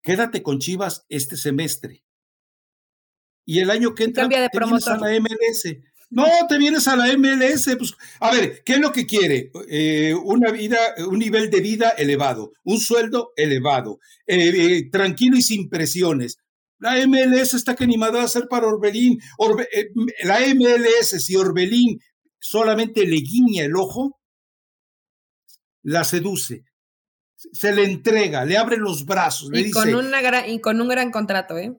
[0.00, 2.04] Quédate con Chivas este semestre.
[3.44, 4.94] Y el año que entra Cambia de promotor.
[4.94, 5.76] a la MLS.
[6.10, 7.76] No, te vienes a la MLS.
[7.76, 9.50] Pues, a ver, ¿qué es lo que quiere?
[9.68, 15.42] Eh, una vida, un nivel de vida elevado, un sueldo elevado, eh, eh, tranquilo y
[15.42, 16.38] sin presiones.
[16.78, 19.18] La MLS está que ni va a hacer para Orbelín.
[20.22, 22.00] la MLS, si Orbelín
[22.38, 24.20] solamente le guiña el ojo,
[25.82, 26.64] la seduce,
[27.34, 29.50] se le entrega, le abre los brazos.
[29.52, 31.76] y, con una y con un gran contrato, ¿eh?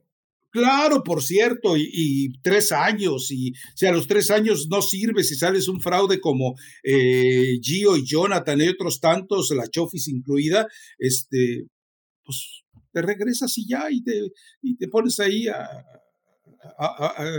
[0.51, 5.35] Claro, por cierto, y, tres años, y si a los tres años no sirve, si
[5.35, 11.67] sales un fraude como eh, Gio y Jonathan y otros tantos, la Chofis incluida, este,
[12.23, 14.31] pues te regresas y ya, y te,
[14.63, 15.67] y te pones ahí a,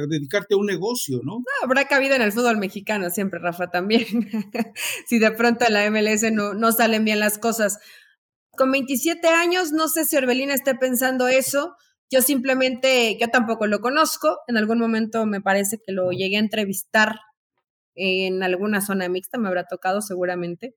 [0.08, 1.42] dedicarte a un negocio, ¿no?
[1.62, 4.06] Habrá cabida en el fútbol mexicano siempre, Rafa, también.
[5.08, 7.78] si de pronto en la MLS no, no salen bien las cosas.
[8.52, 11.74] Con 27 años, no sé si Orbelín esté pensando eso
[12.10, 16.40] yo simplemente, yo tampoco lo conozco, en algún momento me parece que lo llegué a
[16.40, 17.20] entrevistar
[17.94, 20.74] en alguna zona mixta, me habrá tocado seguramente,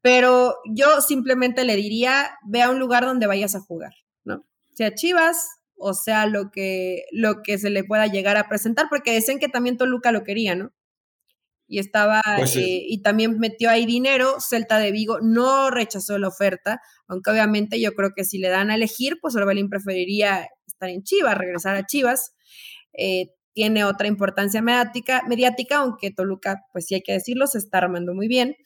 [0.00, 3.92] pero yo simplemente le diría, ve a un lugar donde vayas a jugar,
[4.24, 4.44] ¿no?
[4.74, 9.12] Sea Chivas, o sea lo que, lo que se le pueda llegar a presentar, porque
[9.12, 10.72] decían que también Toluca lo quería, ¿no?
[11.66, 16.28] Y estaba, pues eh, y también metió ahí dinero, Celta de Vigo no rechazó la
[16.28, 20.90] oferta, aunque obviamente yo creo que si le dan a elegir, pues Orbelín preferiría estar
[20.90, 22.34] en Chivas, regresar a Chivas.
[22.92, 27.78] Eh, tiene otra importancia mediática, mediática, aunque Toluca, pues sí hay que decirlo, se está
[27.78, 28.56] armando muy bien.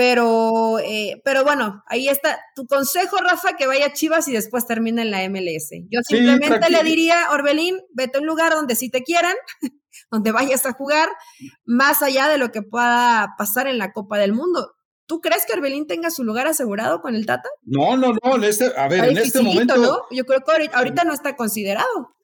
[0.00, 2.40] Pero, eh, pero bueno, ahí está.
[2.54, 5.72] Tu consejo, Rafa, que vaya a Chivas y después termine en la MLS.
[5.90, 9.34] Yo simplemente le diría, Orbelín, vete a un lugar donde sí te quieran,
[10.10, 11.10] donde vayas a jugar,
[11.66, 14.72] más allá de lo que pueda pasar en la Copa del Mundo.
[15.04, 17.50] ¿Tú crees que Orbelín tenga su lugar asegurado con el Tata?
[17.60, 18.36] No, no, no.
[18.36, 19.76] En este, a ver, en este momento.
[19.76, 19.98] ¿no?
[20.10, 22.14] Yo creo que ahorita no está considerado.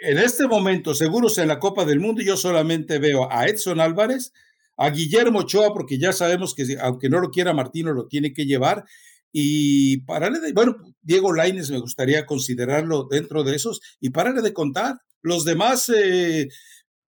[0.00, 4.32] En este momento, seguros en la Copa del Mundo, yo solamente veo a Edson Álvarez,
[4.80, 8.46] a Guillermo Ochoa, porque ya sabemos que aunque no lo quiera Martino, lo tiene que
[8.46, 8.84] llevar.
[9.30, 14.54] Y pararle de, bueno, Diego Laines me gustaría considerarlo dentro de esos y pararle de
[14.54, 14.96] contar.
[15.20, 16.48] Los demás eh,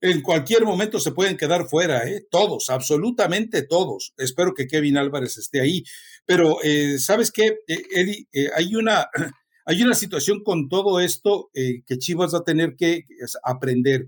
[0.02, 2.26] en cualquier momento se pueden quedar fuera, ¿eh?
[2.32, 4.14] todos, absolutamente todos.
[4.18, 5.84] Espero que Kevin Álvarez esté ahí.
[6.26, 8.28] Pero, eh, ¿sabes qué, eh, Eddie?
[8.56, 9.08] hay, una,
[9.66, 13.04] hay una situación con todo esto que Chivas va a tener que
[13.44, 14.08] aprender.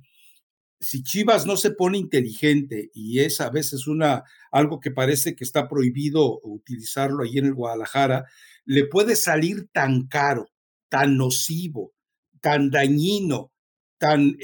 [0.81, 5.43] Si Chivas no se pone inteligente y es a veces una, algo que parece que
[5.43, 8.25] está prohibido utilizarlo ahí en el Guadalajara,
[8.65, 10.49] le puede salir tan caro,
[10.89, 11.93] tan nocivo,
[12.41, 13.51] tan dañino,
[13.99, 14.35] tan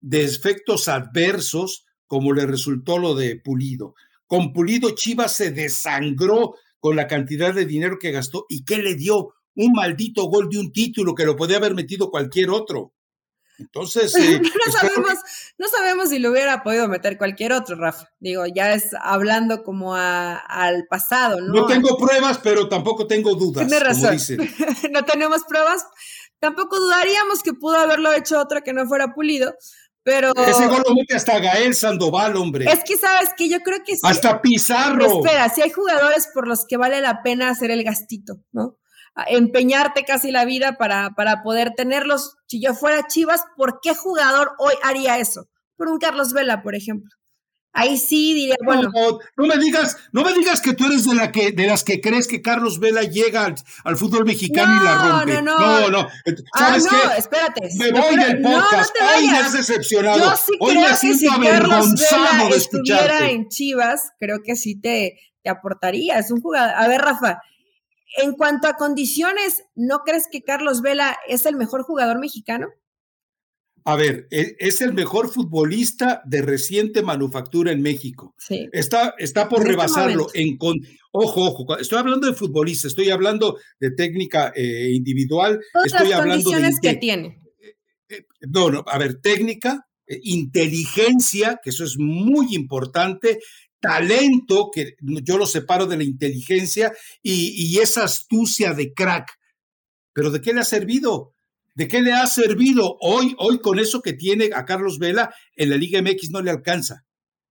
[0.00, 3.94] de efectos adversos como le resultó lo de Pulido.
[4.26, 8.96] Con Pulido Chivas se desangró con la cantidad de dinero que gastó y que le
[8.96, 12.94] dio un maldito gol de un título que lo podía haber metido cualquier otro.
[13.60, 15.14] Entonces, eh, no, sabemos,
[15.58, 18.08] no sabemos si lo hubiera podido meter cualquier otro, Rafa.
[18.18, 21.52] Digo, ya es hablando como al pasado, ¿no?
[21.52, 23.66] No tengo pruebas, pero tampoco tengo dudas.
[23.66, 24.16] Tiene razón.
[24.90, 25.84] no tenemos pruebas.
[26.38, 29.54] Tampoco dudaríamos que pudo haberlo hecho otra que no fuera pulido,
[30.02, 30.32] pero.
[30.34, 32.64] Ese gol lo mete hasta Gael Sandoval, hombre.
[32.64, 34.00] Es que sabes que yo creo que sí.
[34.02, 35.04] Hasta Pizarro.
[35.04, 38.79] Espera, si hay jugadores por los que vale la pena hacer el gastito, ¿no?
[39.26, 42.36] Empeñarte casi la vida para, para poder tenerlos.
[42.46, 45.48] Si yo fuera Chivas, ¿por qué jugador hoy haría eso?
[45.76, 47.10] Por un Carlos Vela, por ejemplo.
[47.72, 48.90] Ahí sí diría, bueno.
[49.36, 52.00] No, me digas, no me digas que tú eres de la que, de las que
[52.00, 55.42] crees que Carlos Vela llega al, fútbol mexicano y la rompe.
[55.42, 56.08] No, no, no.
[56.54, 57.68] Ah, no, espérate.
[57.76, 58.92] Me voy del podcast.
[59.16, 60.18] Hoy me has decepcionado.
[60.18, 64.56] Yo sí Hoy creo me que si Carlos Vela de estuviera en Chivas, creo que
[64.56, 66.18] sí te, te aportaría.
[66.18, 66.74] Es un jugador.
[66.74, 67.40] A ver, Rafa,
[68.16, 72.68] en cuanto a condiciones, ¿no crees que Carlos Vela es el mejor jugador mexicano?
[73.84, 78.34] A ver, e, es el mejor futbolista de reciente manufactura en México.
[78.38, 78.68] Sí.
[78.72, 80.78] Está, está por este rebasarlo en con.
[81.12, 85.60] Ojo, ojo, estoy hablando de futbolista, estoy hablando de técnica eh, individual.
[85.72, 87.40] Todas estoy las hablando condiciones que tiene.
[87.60, 87.76] Eh,
[88.10, 89.88] eh, no, no, a ver, técnica,
[90.22, 93.38] inteligencia, que eso es muy importante,
[93.80, 99.30] talento, que yo lo separo de la inteligencia, y, y esa astucia de crack.
[100.12, 101.32] Pero ¿de qué le ha servido?
[101.74, 105.70] ¿De qué le ha servido hoy, hoy con eso que tiene a Carlos Vela en
[105.70, 107.04] la Liga MX no le alcanza?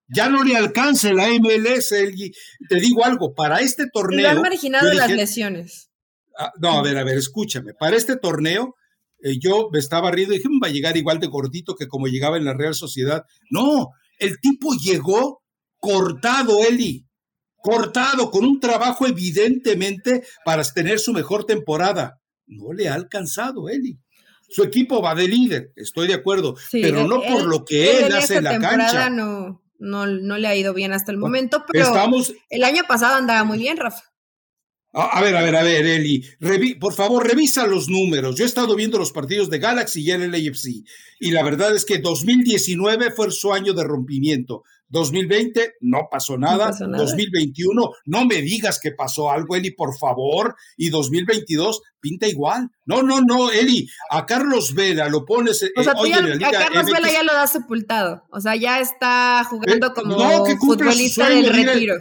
[0.07, 1.89] Ya no le alcanza la MLS.
[1.89, 4.21] te digo algo, para este torneo.
[4.21, 5.89] Y han marginado las lesiones.
[6.37, 7.73] Ah, no, a ver, a ver, escúchame.
[7.73, 8.75] Para este torneo,
[9.21, 11.87] eh, yo me estaba riendo y dije, mm, va a llegar igual de gordito que
[11.87, 13.23] como llegaba en la Real Sociedad.
[13.49, 15.38] No, el tipo llegó
[15.79, 17.05] cortado, Eli,
[17.57, 22.19] cortado, con un trabajo evidentemente para tener su mejor temporada.
[22.47, 23.97] No le ha alcanzado, Eli.
[24.49, 28.37] Su equipo va de líder, estoy de acuerdo, pero no por lo que él, hace
[28.37, 29.09] en la cancha.
[29.09, 32.33] No, no, no le ha ido bien hasta el momento, pero Estamos...
[32.49, 34.08] el año pasado andaba muy bien, Rafa.
[34.91, 36.23] A ver, a ver, a ver, Eli,
[36.79, 38.35] por favor, revisa los números.
[38.35, 40.83] Yo he estado viendo los partidos de Galaxy y el LAFC,
[41.19, 44.63] y la verdad es que 2019 fue su año de rompimiento.
[44.89, 46.71] 2020 no pasó nada.
[46.79, 50.55] 2021 no me digas que pasó algo, Eli, por favor.
[50.77, 52.69] Y 2022 pinta igual.
[52.85, 55.61] No, no, no, Eli, a Carlos Vela lo pones.
[55.63, 58.23] Eh, o sea, a Carlos Vela ya lo da sepultado.
[58.31, 61.95] O sea, ya está jugando eh, como futbolista del retiro.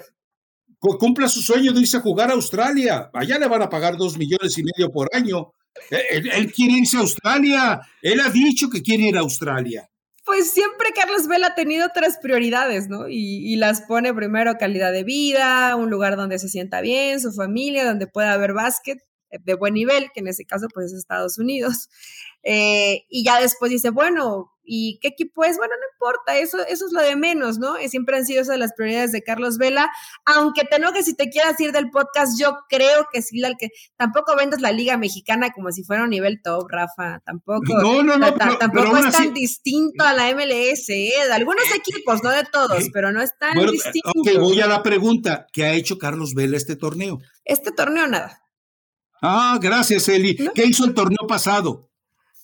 [0.78, 3.10] Cumpla su sueño de irse a jugar a Australia.
[3.12, 5.52] Allá le van a pagar dos millones y medio por año.
[5.90, 7.80] Eh, él, él quiere irse a Australia.
[8.02, 9.88] Él ha dicho que quiere ir a Australia
[10.28, 13.08] pues siempre Carlos Vela ha tenido tres prioridades, ¿no?
[13.08, 17.86] Y, las pone primero calidad de vida, un lugar donde se sienta bien, su familia,
[17.86, 18.98] donde pueda haber básquet.
[19.30, 21.88] de buen nivel, que en ese caso pues es Estados Unidos.
[22.42, 25.56] Eh, y ya después dice, bueno, ¿y qué equipo es?
[25.56, 27.76] Bueno, no importa, eso, eso es lo de menos, ¿no?
[27.88, 29.90] Siempre han sido esas las prioridades de Carlos Vela,
[30.26, 34.36] aunque te enojes si te quieras ir del podcast, yo creo que sí, que tampoco
[34.36, 37.80] vendas la Liga Mexicana como si fuera un nivel top, Rafa, tampoco.
[37.80, 41.12] No, no, no, tampoco es tan distinto a la MLS, ¿eh?
[41.26, 44.10] de algunos equipos, no de todos, pero no es tan distinto.
[44.14, 47.18] Ok, voy a la pregunta, ¿qué ha hecho Carlos Vela este torneo?
[47.44, 48.42] Este torneo nada.
[49.22, 50.36] Ah, gracias, Eli.
[50.54, 51.87] ¿Qué hizo el torneo pasado?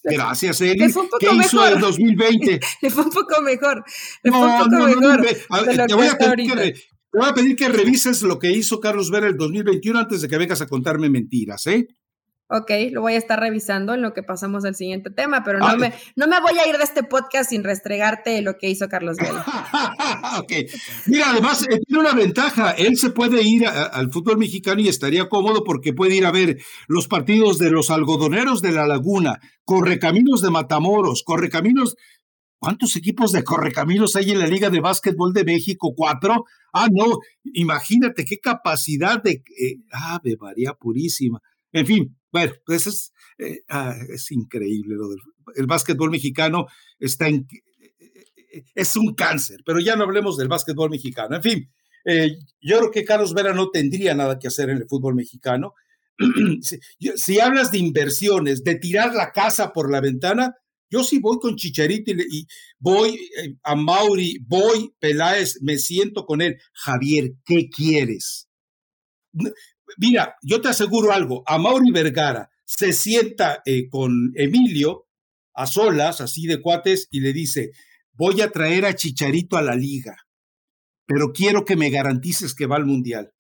[0.04, 0.92] Gracias, Eli.
[1.18, 2.60] ¿Qué hizo el 2020?
[2.82, 3.84] Le fue un poco mejor.
[4.22, 5.22] Le fue un poco mejor.
[5.22, 6.74] te, voy a pedir que,
[7.12, 10.38] voy a pedir que revises lo que hizo Carlos Vera el 2021 antes de que
[10.38, 11.88] vengas a contarme mentiras, ¿eh?
[12.48, 15.78] Ok, lo voy a estar revisando en lo que pasamos al siguiente tema, pero no,
[15.78, 19.16] me, no me voy a ir de este podcast sin restregarte lo que hizo Carlos
[19.16, 19.46] Vela.
[20.38, 20.52] ok.
[21.06, 22.72] Mira, además eh, tiene una ventaja.
[22.72, 26.58] Él se puede ir al fútbol mexicano y estaría cómodo porque puede ir a ver
[26.86, 31.96] los partidos de los algodoneros de la Laguna, Correcaminos de Matamoros, Correcaminos.
[32.58, 35.94] ¿Cuántos equipos de Correcaminos hay en la Liga de Básquetbol de México?
[35.96, 36.44] ¿Cuatro?
[36.74, 37.18] Ah, no.
[37.54, 39.42] Imagínate qué capacidad de.
[39.58, 41.40] Eh, ave María Purísima.
[41.72, 45.20] En fin, bueno, pues es, eh, ah, es increíble lo del
[45.56, 46.66] el básquetbol mexicano
[46.98, 47.46] está en,
[48.74, 51.36] es un cáncer, pero ya no hablemos del básquetbol mexicano.
[51.36, 51.72] En fin,
[52.04, 55.74] eh, yo creo que Carlos Vera no tendría nada que hacer en el fútbol mexicano.
[56.60, 60.56] si, hablas de inversiones, de tirar la casa por la ventana,
[60.90, 62.46] yo sí voy con Chicharito y,
[62.78, 66.58] voy eh, a Mauri, voy Peláez, me siento con él.
[66.72, 68.48] Javier, ¿qué quieres?
[69.96, 75.06] Mira, yo te aseguro algo, a Mauri Vergara se sienta eh, con Emilio
[75.54, 77.72] a solas, así de cuates, y le dice,
[78.12, 80.16] voy a traer a Chicharito a la liga,
[81.06, 83.32] pero quiero que me garantices que va al Mundial.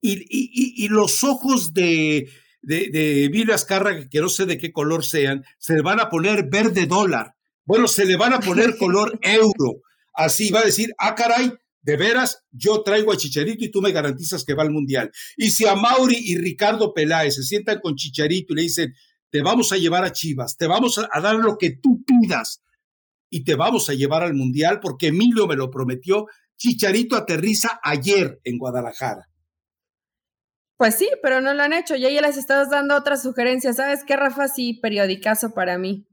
[0.00, 2.30] Y, los ojos de,
[2.62, 6.48] de, de Vilas que no sé de qué color sean, se le van a poner
[6.48, 7.34] verde dólar.
[7.64, 9.82] Bueno, se le van a poner color euro.
[10.14, 11.52] Así va a decir, ah, caray,
[11.86, 15.12] de veras, yo traigo a Chicharito y tú me garantizas que va al Mundial.
[15.36, 18.94] Y si a Mauri y Ricardo Peláez se sientan con Chicharito y le dicen,
[19.30, 22.64] te vamos a llevar a Chivas, te vamos a, dar lo que tú pidas
[23.30, 28.40] y te vamos a llevar al Mundial porque Emilio me lo prometió, Chicharito aterriza ayer
[28.42, 29.28] en Guadalajara.
[30.76, 31.94] Pues sí, pero no lo han hecho.
[31.94, 33.76] Ya ya les estás dando otras sugerencias.
[33.76, 34.48] ¿Sabes qué, Rafa?
[34.48, 36.04] Sí, periodicazo para mí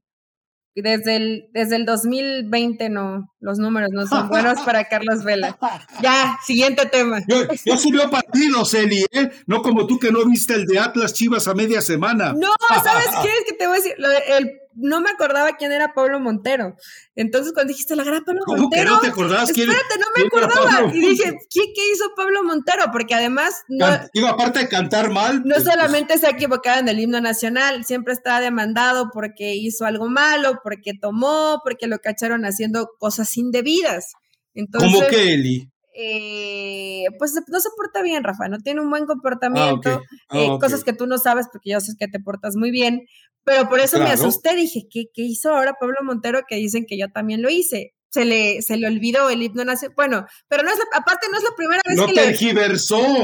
[0.81, 5.57] desde el, desde el 2020 no, los números no son buenos para Carlos Vela.
[6.01, 7.21] Ya, siguiente tema.
[7.27, 9.29] Yo, yo subió partidos, Eli, ¿eh?
[9.45, 12.33] No como tú que no viste el de Atlas Chivas a media semana.
[12.33, 13.29] No, ¿sabes qué?
[13.29, 13.95] Es que te voy a decir,
[14.29, 16.75] el no me acordaba quién era Pablo Montero.
[17.15, 18.83] Entonces, cuando dijiste la gran Pablo ¿Cómo Montero.
[18.83, 20.93] Que no te acordabas quién Espérate, no me acordaba.
[20.93, 22.85] Y dije, ¿qué, hizo Pablo Montero?
[22.91, 23.63] Porque además.
[23.67, 25.43] No, Digo, aparte de cantar mal.
[25.43, 29.85] No pues solamente se ha equivocado en el himno nacional, siempre está demandado porque hizo
[29.85, 34.13] algo malo, porque tomó, porque lo cacharon haciendo cosas indebidas.
[34.53, 35.72] Entonces, ¿Cómo que Eli?
[35.95, 40.57] Eh, pues no se porta bien, Rafa, no tiene un buen comportamiento, ah, eh, ah,
[40.59, 43.05] cosas que tú no sabes porque yo sé que te portas muy bien,
[43.43, 46.43] pero por eso me asusté, dije, ¿qué, ¿qué, hizo ahora Pablo Montero?
[46.47, 47.93] Que dicen que yo también lo hice.
[48.09, 49.95] Se le, se le olvidó el himno nacional.
[49.95, 52.21] Bueno, pero no es aparte no es la primera vez que le.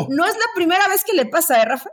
[0.09, 1.89] No es la primera vez que le pasa, ¿eh, Rafa?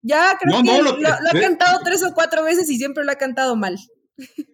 [0.00, 3.56] Ya creo que lo, ha cantado tres o cuatro veces y siempre lo ha cantado
[3.56, 3.76] mal.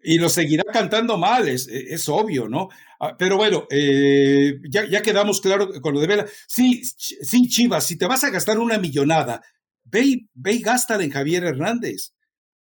[0.02, 2.68] Y lo seguirá cantando mal, es, es obvio, ¿no?
[2.98, 6.26] Ah, pero bueno, eh, ya, ya, quedamos claro con lo de Vela.
[6.46, 9.40] Sí, sí, Chivas, si te vas a gastar una millonada,
[9.84, 12.12] ve, ve y en Javier Hernández.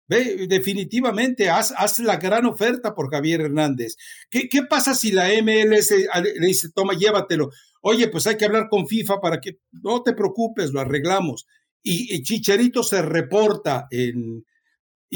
[0.06, 3.96] Ve, definitivamente, haz, haz, la gran oferta por Javier Hernández.
[4.30, 7.50] ¿Qué, ¿Qué, pasa si la MLS le dice, toma, llévatelo?
[7.80, 11.46] Oye, pues hay que hablar con FIFA para que no te preocupes, lo arreglamos.
[11.82, 14.44] Y, Chicharito se reporta en,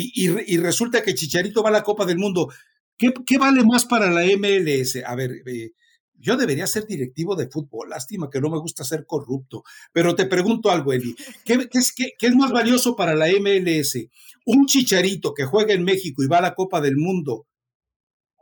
[0.01, 2.49] y, y, resulta que Chicharito va a la Copa del Mundo.
[2.97, 5.03] ¿Qué, vale más para la MLS?
[5.05, 5.73] A ver, eh,
[6.15, 10.27] yo debería ser directivo de fútbol, lástima que no me gusta ser corrupto, pero te
[10.27, 13.99] pregunto algo, Eli, ¿qué, es, qué, es, más valioso para la MLS?
[14.47, 17.47] ¿Un chicharito que juega en México y va a la Copa del Mundo?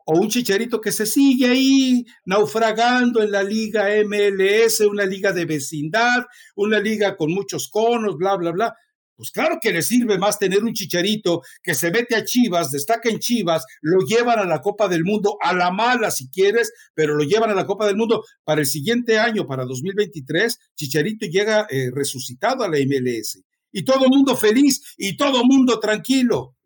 [0.06, 5.46] ¿O un chicharito que se sigue ahí naufragando en la liga MLS, una liga de
[5.46, 8.74] vecindad, una liga con muchos conos, bla, bla, bla?
[9.16, 13.08] Pues claro que le sirve más tener un chicharito que se mete a Chivas, destaca
[13.08, 17.14] en Chivas, lo llevan a la Copa del Mundo, a la mala si quieres, pero
[17.14, 20.58] lo llevan a la Copa del Mundo para el siguiente año, para 2023.
[20.74, 23.42] Chicharito llega eh, resucitado a la MLS.
[23.72, 26.56] Y todo mundo feliz y todo mundo tranquilo.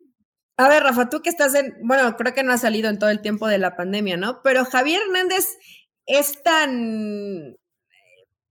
[0.57, 3.09] A ver, Rafa, tú que estás en, bueno, creo que no ha salido en todo
[3.09, 4.41] el tiempo de la pandemia, ¿no?
[4.43, 5.45] Pero Javier Hernández
[6.05, 7.55] es tan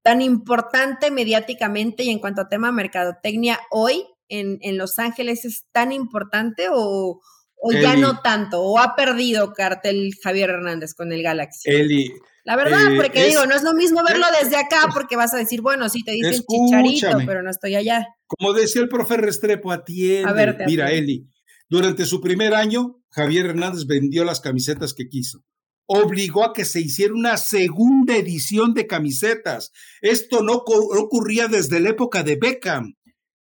[0.03, 5.65] tan importante mediáticamente y en cuanto a tema mercadotecnia hoy en, en Los Ángeles es
[5.73, 7.21] tan importante o,
[7.63, 11.71] o ya no tanto, o ha perdido cartel Javier Hernández con el Galaxy.
[11.71, 12.13] Eli,
[12.45, 15.37] la verdad, eh, porque digo, no es lo mismo verlo desde acá, porque vas a
[15.37, 18.07] decir, bueno, sí te dicen chicharito, pero no estoy allá.
[18.27, 20.29] Como decía el profe Restrepo, atiende.
[20.29, 21.29] A ver, Mira, Eli,
[21.69, 25.45] durante su primer año, Javier Hernández vendió las camisetas que quiso.
[25.93, 29.73] Obligó a que se hiciera una segunda edición de camisetas.
[30.01, 32.95] Esto no ocurría desde la época de Beckham.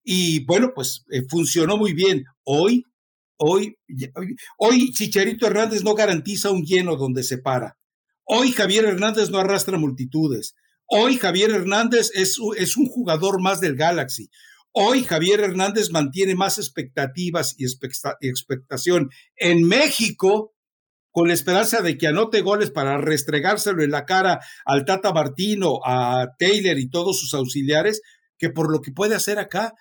[0.02, 2.24] Y bueno, pues eh, funcionó muy bien.
[2.46, 2.86] Hoy,
[3.36, 3.78] hoy,
[4.58, 7.78] hoy Chicharito Hernández no garantiza un lleno donde se para.
[8.24, 10.56] Hoy Javier Hernández no arrastra multitudes.
[10.86, 14.30] Hoy Javier Hernández es, es un jugador más del Galaxy.
[14.72, 20.54] Hoy Javier Hernández mantiene más expectativas y expectación en México
[21.18, 25.80] con la esperanza de que anote goles para restregárselo en la cara al Tata Martino,
[25.84, 28.04] a Taylor y todos sus auxiliares,
[28.38, 29.74] que por lo que puede hacer acá.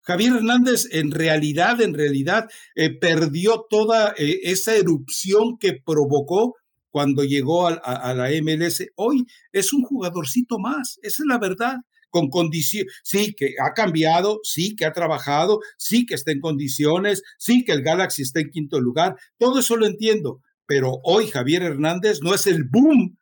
[0.00, 6.54] Javier Hernández en realidad, en realidad, eh, perdió toda eh, esa erupción que provocó
[6.88, 8.86] cuando llegó a, la MLS.
[8.94, 11.76] Hoy es un jugadorcito más, esa es la verdad
[12.08, 17.22] con condiciones, sí que ha cambiado, sí que ha trabajado, sí que está en condiciones,
[17.36, 21.62] sí que el Galaxy está en quinto lugar, todo eso lo entiendo, pero hoy Javier
[21.62, 23.18] Hernández no es el boom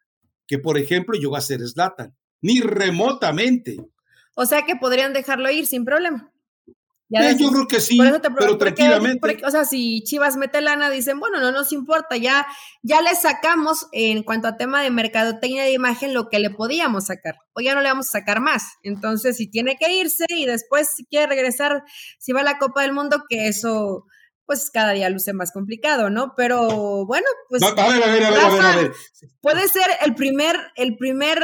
[0.48, 3.76] que, por ejemplo, llegó a ser Slatan, ni remotamente.
[4.34, 6.32] O sea que podrían dejarlo ir sin problema.
[7.08, 8.00] Eh, yo creo que sí,
[8.36, 9.40] pero tranquilamente.
[9.46, 12.44] o sea, si Chivas mete lana, dicen, bueno, no nos importa, ya,
[12.82, 17.06] ya le sacamos en cuanto a tema de mercadotecnia de imagen lo que le podíamos
[17.06, 18.72] sacar, o ya no le vamos a sacar más.
[18.82, 21.84] Entonces, si tiene que irse y después si quiere regresar,
[22.18, 24.04] si va a la Copa del Mundo, que eso
[24.46, 26.34] pues cada día luce más complicado, ¿no?
[26.36, 28.92] Pero bueno, pues a ver, a ver, a ver, a ver,
[29.40, 31.42] puede ser el primer, el primer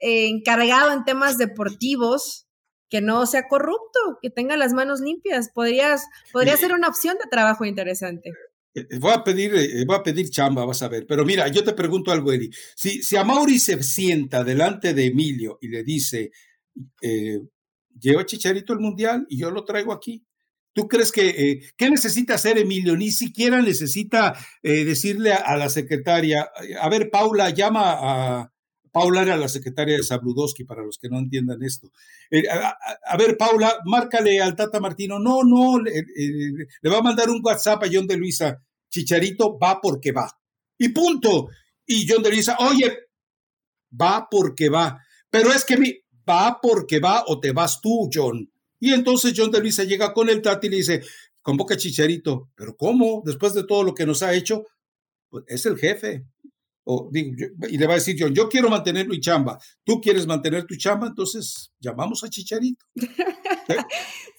[0.00, 2.46] eh, encargado en temas deportivos
[2.92, 5.48] que no sea corrupto, que tenga las manos limpias.
[5.54, 8.32] Podrías, podría ser una opción de trabajo interesante.
[8.74, 11.06] Eh, eh, voy a pedir, eh, voy a pedir chamba, vas a ver.
[11.06, 12.50] Pero mira, yo te pregunto algo, Eli.
[12.76, 16.32] Si, si a Mauri se sienta delante de Emilio y le dice,
[17.98, 20.24] lleva Chicharito el Mundial y yo lo traigo aquí.
[20.74, 22.96] ¿Tú crees que, qué necesita hacer Emilio?
[22.96, 26.50] Ni siquiera necesita decirle a, la secretaria,
[26.80, 28.52] a ver, Paula, llama a,
[28.92, 31.90] Paula era la secretaria de Sabludowski, para los que no entiendan esto.
[32.30, 35.18] Eh, a, ver, Paula, márcale al Tata Martino.
[35.18, 36.04] No, no, le,
[36.90, 38.62] va a mandar un WhatsApp a John de Luisa.
[38.90, 40.30] Chicharito va porque va.
[40.78, 41.48] Y punto.
[41.86, 42.98] Y John de Luisa, oye,
[43.98, 45.00] va porque va.
[45.30, 45.94] Pero es que mi,
[46.28, 48.51] va porque va o te vas tú, John.
[48.82, 51.02] Y entonces John de Luisa llega con el Tata y le dice,
[51.40, 52.50] convoca a Chicharito.
[52.56, 53.22] ¿Pero cómo?
[53.24, 54.64] Después de todo lo que nos ha hecho,
[55.30, 56.24] pues es el jefe
[56.84, 60.74] y le va a decir John, yo quiero mantener mi chamba, tú quieres mantener tu
[60.76, 62.84] chamba, entonces llamamos a Chicharito.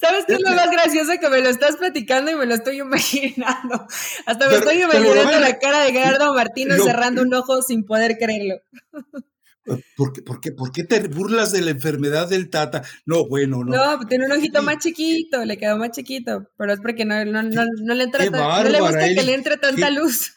[0.02, 2.82] ¿Sabes qué es lo más gracioso que me lo estás platicando y me lo estoy
[2.82, 3.88] imaginando?
[4.26, 8.56] Hasta me estoy imaginando la cara de Gerardo Martínez cerrando un ojo sin poder creerlo.
[9.95, 12.84] ¿Por qué, por, qué, ¿Por qué, te burlas de la enfermedad del Tata?
[13.05, 13.72] No, bueno, no.
[13.72, 17.43] No, tiene un ojito más chiquito, le quedó más chiquito, pero es porque no, no,
[17.43, 20.34] no, le, entra no le gusta que le entre tanta luz.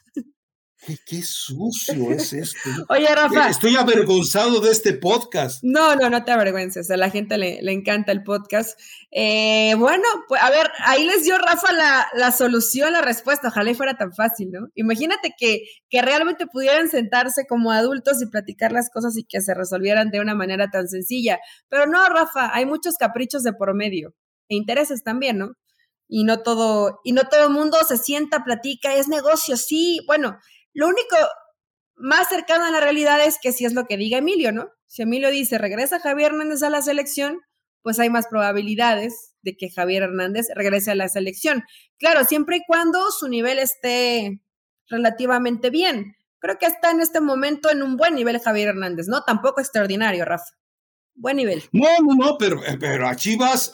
[1.07, 2.59] Qué, sucio es esto.
[2.91, 3.49] Oye, Rafa.
[3.49, 5.63] Estoy avergonzado de este podcast.
[5.63, 6.91] No, no, no te avergüences.
[6.91, 8.79] A la gente le, encanta el podcast.
[9.11, 13.49] Eh, bueno, pues a ver, ahí les dio Rafa la, la, solución, la respuesta.
[13.49, 14.69] Ojalá fuera tan fácil, ¿no?
[14.75, 19.55] Imagínate que, que realmente pudieran sentarse como adultos y platicar las cosas y que se
[19.55, 21.41] resolvieran de una manera tan sencilla.
[21.69, 24.15] Pero no, Rafa, hay muchos caprichos de por medio
[24.49, 25.53] e intereses también, ¿no?
[26.09, 30.39] Y no todo, y no todo el mundo se sienta, platica, es negocio, sí, bueno,
[30.77, 31.17] lo único
[31.97, 34.69] más cercano a la realidad es que si es lo que diga Emilio, ¿no?
[34.87, 37.41] Si Emilio dice regresa Javier Hernández a la selección,
[37.81, 41.65] pues hay más probabilidades de que Javier Hernández regrese a la selección.
[41.99, 44.43] Claro, siempre y cuando su nivel esté
[44.89, 46.15] relativamente bien.
[46.41, 49.23] Creo que está en este momento en un buen nivel Javier Hernández, ¿no?
[49.23, 50.53] Tampoco extraordinario, Rafa
[51.17, 51.63] buen nivel.
[51.73, 53.73] No, no, no, pero, eh, pero a Chivas,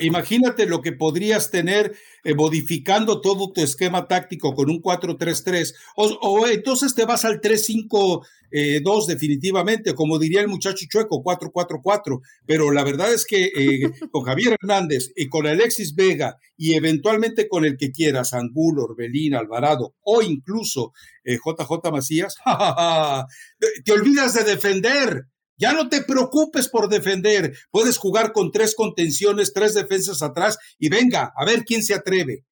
[0.00, 1.94] imagínate lo que podrías tener
[2.24, 8.22] eh, modificando todo tu esquema táctico con un 4-3-3, o, entonces te vas al 3-5-2
[8.50, 13.50] eh, definitivamente, como diría el muchacho chueco, 4-4-4, pero la verdad es que
[14.10, 19.34] con Javier Hernández y con Alexis Vega y eventualmente con el que quieras, Angulo, Orbelín,
[19.34, 20.92] Alvarado o incluso
[21.24, 22.36] JJ Macías,
[23.84, 25.26] te olvidas de defender
[25.56, 27.56] ya no te preocupes por defender.
[27.70, 32.44] Puedes jugar con tres contenciones, tres defensas atrás y venga, a ver quién se atreve.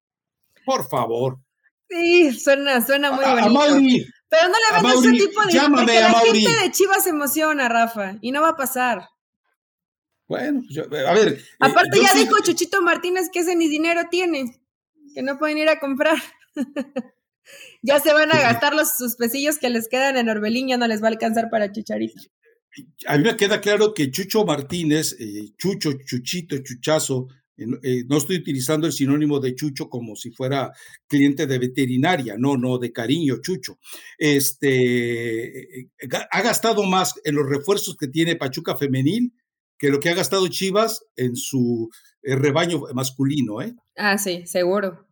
[0.65, 1.39] Por favor.
[1.89, 4.07] Sí, suena, suena muy bonito.
[4.27, 6.43] Pero no le vendas ese tipo de llámame a la Mauri.
[6.43, 9.07] gente de Chivas se emociona, Rafa, y no va a pasar.
[10.27, 10.63] Bueno,
[11.07, 11.33] a ver.
[11.33, 14.59] Eh, Aparte ya dijo Chuchito Martínez que ese ni dinero tiene,
[15.13, 16.17] que no pueden ir a comprar.
[17.83, 20.87] ya se van a gastar los sus pesillos que les quedan en Orbelín, ya no
[20.87, 22.19] les va a alcanzar para Chicharito.
[23.07, 28.37] A mí me queda claro que Chucho Martínez, eh, Chucho, Chuchito, Chuchazo, eh, no estoy
[28.37, 30.71] utilizando el sinónimo de Chucho como si fuera
[31.07, 33.79] cliente de veterinaria, no, no, de cariño, Chucho.
[34.17, 35.89] Este,
[36.31, 39.33] ha gastado más en los refuerzos que tiene Pachuca Femenil
[39.77, 41.89] que lo que ha gastado Chivas en su
[42.23, 43.75] eh, rebaño masculino, ¿eh?
[43.97, 45.07] Ah, sí, seguro.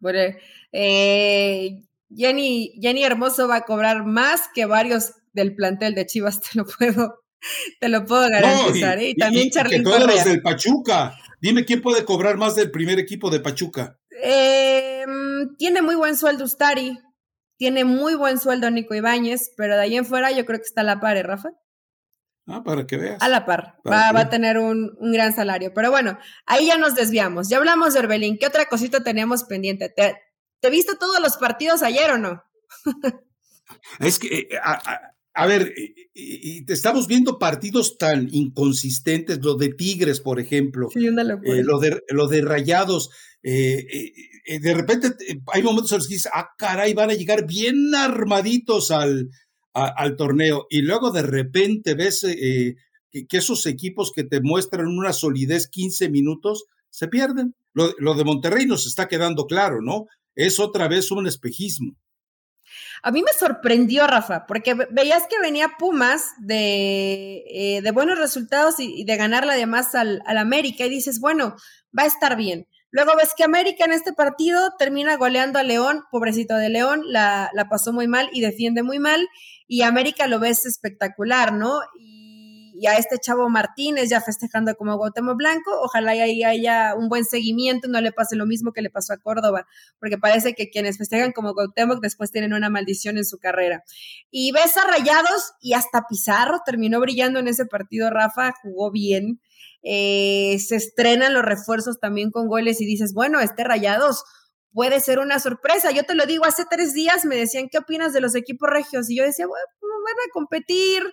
[0.71, 1.83] Eh,
[2.15, 6.65] Jenny, Jenny Hermoso va a cobrar más que varios del plantel de Chivas, te lo
[6.65, 7.22] puedo,
[7.79, 9.01] te lo puedo garantizar.
[9.01, 11.17] y, también Charly todos los del Pachuca.
[11.41, 13.99] Dime quién puede cobrar más del primer equipo de Pachuca.
[14.21, 16.97] Em, tiene muy buen sueldo Ustari,
[17.57, 20.81] tiene muy buen sueldo Nico Ibáñez, pero de ahí en fuera yo creo que está
[20.81, 21.49] a la par, ¿eh, Rafa?
[22.45, 23.21] Ah, para que veas.
[23.21, 25.73] A la par, va, a tener un, gran salario.
[25.73, 27.49] Pero bueno, ahí ya nos desviamos.
[27.49, 28.37] Ya hablamos de Orbelín.
[28.37, 29.89] ¿Qué otra cosita tenemos pendiente?
[29.89, 30.17] ¿Te,
[30.59, 32.43] te viste todos los partidos ayer o no?
[33.99, 35.12] es que, eh, a
[36.13, 41.79] y, te estamos viendo partidos tan inconsistentes, lo de Tigres, por ejemplo, sí, eh, lo,
[41.79, 43.09] de, lo de Rayados,
[43.41, 43.85] eh,
[44.45, 45.15] eh, de repente
[45.47, 49.29] hay momentos en los que dices, ah, caray, van a llegar bien armaditos al,
[49.73, 52.75] al torneo, y luego de repente ves que,
[53.27, 57.55] que, esos equipos que te muestran una solidez 15 minutos se pierden.
[57.73, 60.05] Lo, lo de Monterrey nos está quedando claro, ¿no?
[60.35, 61.95] Es otra vez un espejismo.
[63.01, 68.75] A mí me sorprendió, Rafa, porque veías que venía Pumas de, eh, de buenos resultados
[68.79, 71.55] y, de ganarle además al, al, América y dices, bueno,
[71.97, 72.67] va a estar bien.
[72.91, 77.49] Luego ves que América en este partido termina goleando a León, pobrecito de León, la,
[77.53, 79.27] la pasó muy mal y defiende muy mal,
[79.67, 81.79] y América lo ves espectacular, ¿no?
[81.99, 82.22] Y
[82.83, 87.23] y a este chavo Martínez ya festejando como Guatemala Blanco, ojalá ahí haya un buen
[87.23, 89.67] seguimiento, no le pase lo mismo que le pasó a Córdoba,
[89.99, 93.85] porque parece que quienes festejan como Cuauhtémoc después tienen una maldición en su carrera.
[94.31, 99.39] Y ves a Rayados y hasta Pizarro terminó brillando en ese partido, Rafa jugó bien.
[99.81, 104.25] Eh, se estrenan los refuerzos también con goles y dices, bueno, este Rayados
[104.73, 105.91] puede ser una sorpresa.
[105.91, 109.09] Yo te lo digo, hace tres días me decían, ¿qué opinas de los equipos regios?
[109.09, 111.03] Y yo decía, bueno, pues van a competir.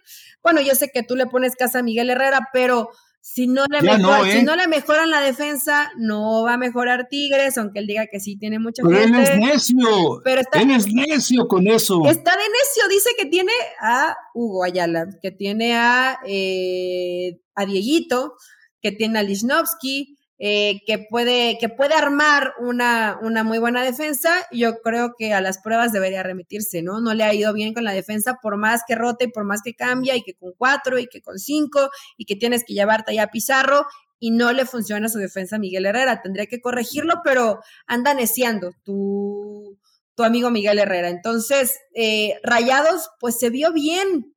[0.42, 2.90] Bueno, yo sé que tú le pones casa a Miguel Herrera, pero
[3.22, 4.42] si no, le si ¿eh?
[4.42, 8.36] no le mejoran la defensa, no va a mejorar Tigres, aunque él diga que sí
[8.36, 10.20] tiene mucha pero Él es necio.
[10.24, 12.02] Pero está, él es necio con eso.
[12.06, 18.36] Está de necio, dice que tiene a Hugo Ayala, que tiene a, eh, a Dieguito,
[18.80, 24.30] que tiene a Lichnowsky, eh, que, puede, que puede armar una, una muy buena defensa,
[24.50, 26.98] yo creo que a las pruebas debería remitirse, ¿no?
[26.98, 29.60] No le ha ido bien con la defensa, por más que rote y por más
[29.62, 33.12] que cambia, y que con cuatro, y que con cinco, y que tienes que llevarte
[33.12, 33.86] allá a Pizarro,
[34.18, 36.22] y no le funciona su defensa a Miguel Herrera.
[36.22, 39.78] Tendría que corregirlo, pero anda neciando tu,
[40.14, 41.10] tu amigo Miguel Herrera.
[41.10, 44.34] Entonces, eh, Rayados, pues se vio bien,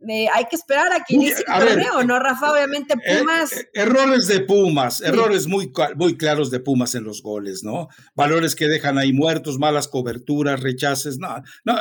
[0.00, 2.52] hay que esperar a que inicie el torneo, ¿no, Rafa?
[2.52, 3.52] Obviamente eh, Pumas.
[3.52, 7.88] Eh, errores de Pumas, errores muy, muy claros de Pumas en los goles, ¿no?
[8.14, 11.18] Valores que dejan ahí muertos, malas coberturas, rechaces.
[11.18, 11.74] No, no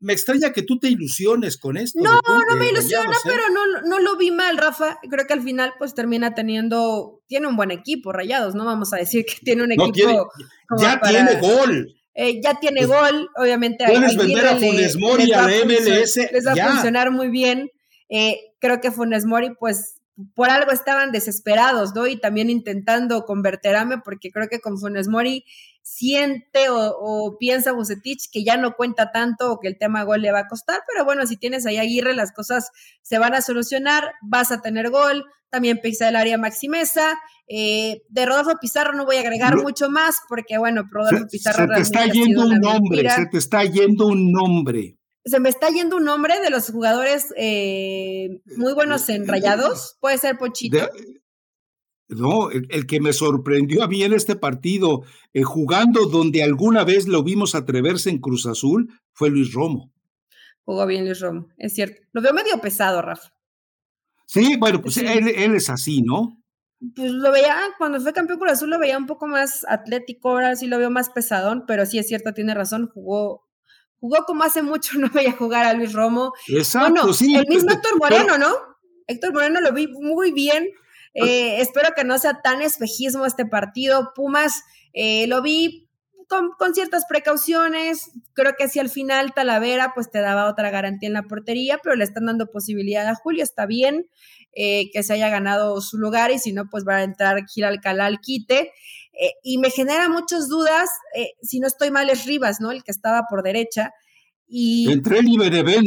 [0.00, 2.00] me extraña que tú te ilusiones con esto.
[2.02, 3.20] No, no me ilusiona, ¿eh?
[3.24, 4.98] pero no, no lo vi mal, Rafa.
[5.08, 8.96] Creo que al final, pues termina teniendo, tiene un buen equipo, Rayados, no vamos a
[8.96, 10.30] decir que tiene un equipo.
[10.78, 11.94] ya tiene gol.
[12.14, 13.84] Eh, ya tiene gol, obviamente.
[13.86, 16.16] Puedes vender a Funes Mori a la MLS.
[16.32, 17.70] Les va a funcionar muy bien.
[18.08, 20.00] Eh, creo que Funes Mori, pues,
[20.34, 22.06] por algo estaban desesperados, ¿no?
[22.06, 25.44] Y también intentando convertir a porque creo que con Funes Mori
[25.84, 30.32] siente o, piensa Bucetich que ya no cuenta tanto o que el tema gol le
[30.32, 32.70] va a costar, pero bueno, si tienes ahí Aguirre, las cosas
[33.02, 37.14] se van a solucionar, vas a tener gol, también pisa el área Maximeza,
[37.46, 41.68] eh, de Rodolfo Pizarro no voy a agregar mucho más porque bueno, Rodolfo Pizarro...
[41.68, 44.98] Se te está yendo un nombre, se te está yendo un nombre.
[45.26, 50.16] Se me está yendo un nombre de los jugadores eh, muy buenos en Rayados, puede
[50.16, 50.88] ser Pochito.
[52.08, 57.08] No, el, que me sorprendió a mí en este partido, eh, jugando donde alguna vez
[57.08, 59.90] lo vimos atreverse en Cruz Azul, fue Luis Romo.
[60.64, 62.02] Jugó bien Luis Romo, es cierto.
[62.12, 63.32] Lo veo medio pesado, Rafa.
[64.26, 66.42] Sí, bueno, pues Él, es así, ¿no?
[66.94, 70.56] Pues lo veía, cuando fue campeón Cruz Azul lo veía un poco más atlético, ahora
[70.56, 73.48] sí lo veo más pesadón, pero sí es cierto, tiene razón, jugó,
[74.00, 76.34] jugó como hace mucho no veía jugar a Luis Romo.
[76.48, 77.34] Exacto, bueno, sí.
[77.34, 78.54] El mismo Héctor Moreno, ¿no?
[79.06, 80.68] Héctor Moreno lo vi muy bien,
[81.14, 84.12] eh, espero que no sea tan espejismo este partido.
[84.14, 84.62] Pumas
[84.92, 85.88] eh, lo vi
[86.28, 88.10] con, ciertas precauciones.
[88.32, 91.96] Creo que si al final Talavera pues te daba otra garantía en la portería, pero
[91.96, 94.06] le están dando posibilidad a Julio, está bien.
[94.56, 97.64] eh, que se haya ganado su lugar y si no, pues va a entrar Gil
[97.64, 98.72] Alcalá al quite.
[99.12, 102.70] Eh, y me genera muchas dudas, eh, si no estoy mal es Rivas, ¿no?
[102.70, 103.92] El que estaba por derecha.
[104.56, 105.26] Y, Entre él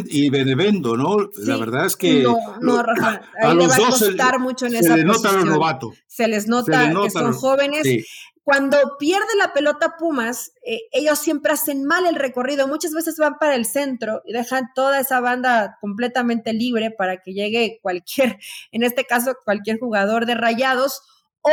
[0.10, 1.30] y, Benevendo, ¿no?
[1.38, 2.22] la verdad es que.
[2.22, 3.22] No, no, Rafa.
[3.42, 5.96] Ahí le va a costar mucho en esa Se les nota los novatos.
[6.06, 8.06] Se les nota, que son jóvenes.
[8.44, 12.68] Cuando pierde la pelota Pumas, eh, ellos siempre hacen mal el recorrido.
[12.68, 17.32] Muchas veces van para el centro y dejan toda esa banda completamente libre para que
[17.32, 18.38] llegue cualquier,
[18.74, 21.04] en este caso, cualquier jugador de rayados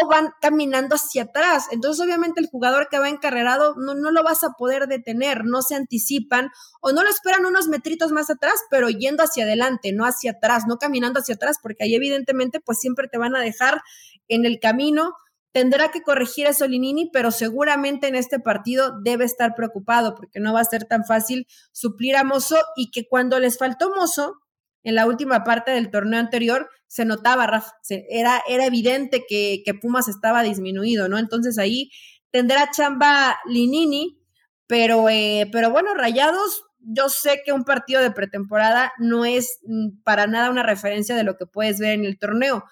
[0.00, 1.66] o van caminando hacia atrás.
[1.70, 5.62] Entonces, obviamente, el jugador que va encarrerado no, no lo vas a poder detener, no
[5.62, 10.04] se anticipan o no lo esperan unos metritos más atrás, pero yendo hacia adelante, no
[10.04, 13.82] hacia atrás, no caminando hacia atrás, porque ahí evidentemente pues siempre te van a dejar
[14.28, 15.14] en el camino.
[15.52, 20.52] Tendrá que corregir a Solinini, pero seguramente en este partido debe estar preocupado porque no
[20.52, 24.40] va a ser tan fácil suplir a Mozo y que cuando les faltó Mozo,
[24.84, 29.74] en la última parte del torneo anterior se notaba, Rafa, era, era evidente que, que,
[29.74, 31.18] Pumas estaba disminuido, ¿no?
[31.18, 31.90] Entonces ahí
[32.30, 34.20] tendrá chamba Linini,
[34.66, 40.02] pero, eh, pero bueno, Rayados, yo sé que un partido de pretemporada no es mm,
[40.04, 42.64] para nada una referencia de lo que puedes ver en el torneo,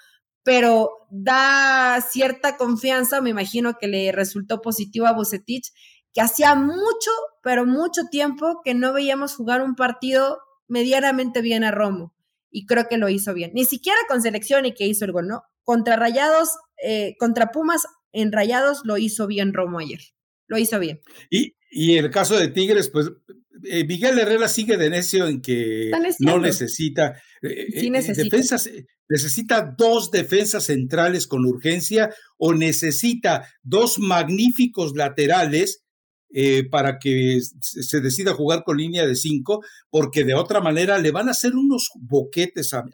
[0.45, 5.73] pero da cierta confianza, me imagino que le resultó positivo a Bucetich,
[6.13, 7.11] que hacía mucho,
[7.43, 10.39] pero mucho tiempo que no veíamos jugar un partido
[10.73, 12.15] medianamente bien a Romo
[12.51, 13.53] y creo que lo hizo bien.
[13.55, 15.43] Ni siquiera con selección y que hizo el gol, ¿no?
[15.65, 16.49] Contra Rayados,
[16.83, 20.01] eh, contra Pumas en Rayados lo hizo bien Romo ayer.
[20.47, 21.01] Lo hizo bien.
[21.31, 23.11] Y, y en el caso de Tigres, pues
[23.65, 28.25] eh, Miguel Herrera sigue de necio en que no necesita, eh, sí necesita.
[28.25, 28.71] defensas,
[29.09, 35.85] necesita dos defensas centrales con urgencia o necesita dos magníficos laterales
[36.35, 41.11] eh, para que se decida jugar con línea de cinco, porque de otra manera le
[41.11, 42.85] van a hacer unos boquetes a,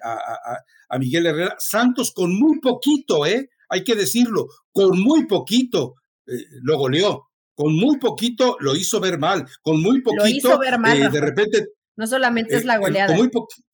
[0.99, 1.57] Miguel Herrera.
[1.59, 3.49] Santos con muy poquito, ¿eh?
[3.69, 5.95] Hay que decirlo, con muy poquito
[6.27, 6.33] eh,
[6.63, 7.29] lo goleó.
[7.55, 11.09] Con muy poquito lo hizo ver mal, con muy poquito, lo hizo ver mal, eh,
[11.09, 11.67] de repente
[11.99, 13.17] no solamente es la eh, goleada,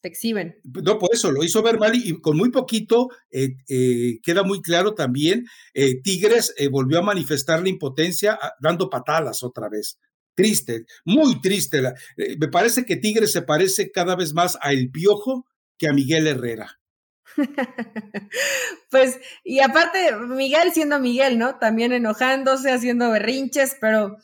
[0.00, 0.56] te exhiben.
[0.64, 4.62] No, por eso lo hizo ver mal y, con muy poquito eh, eh, queda muy
[4.62, 5.44] claro también,
[6.02, 9.98] Tigres volvió a manifestar la impotencia ah, dando patadas otra vez.
[10.34, 11.82] Triste, muy triste.
[12.16, 15.46] me parece que Tigres se parece cada vez más a El Piojo
[15.76, 16.80] que a Miguel Herrera.
[18.90, 21.58] pues, y aparte, Miguel siendo Miguel, ¿no?
[21.58, 24.16] También enojándose, haciendo berrinches, pero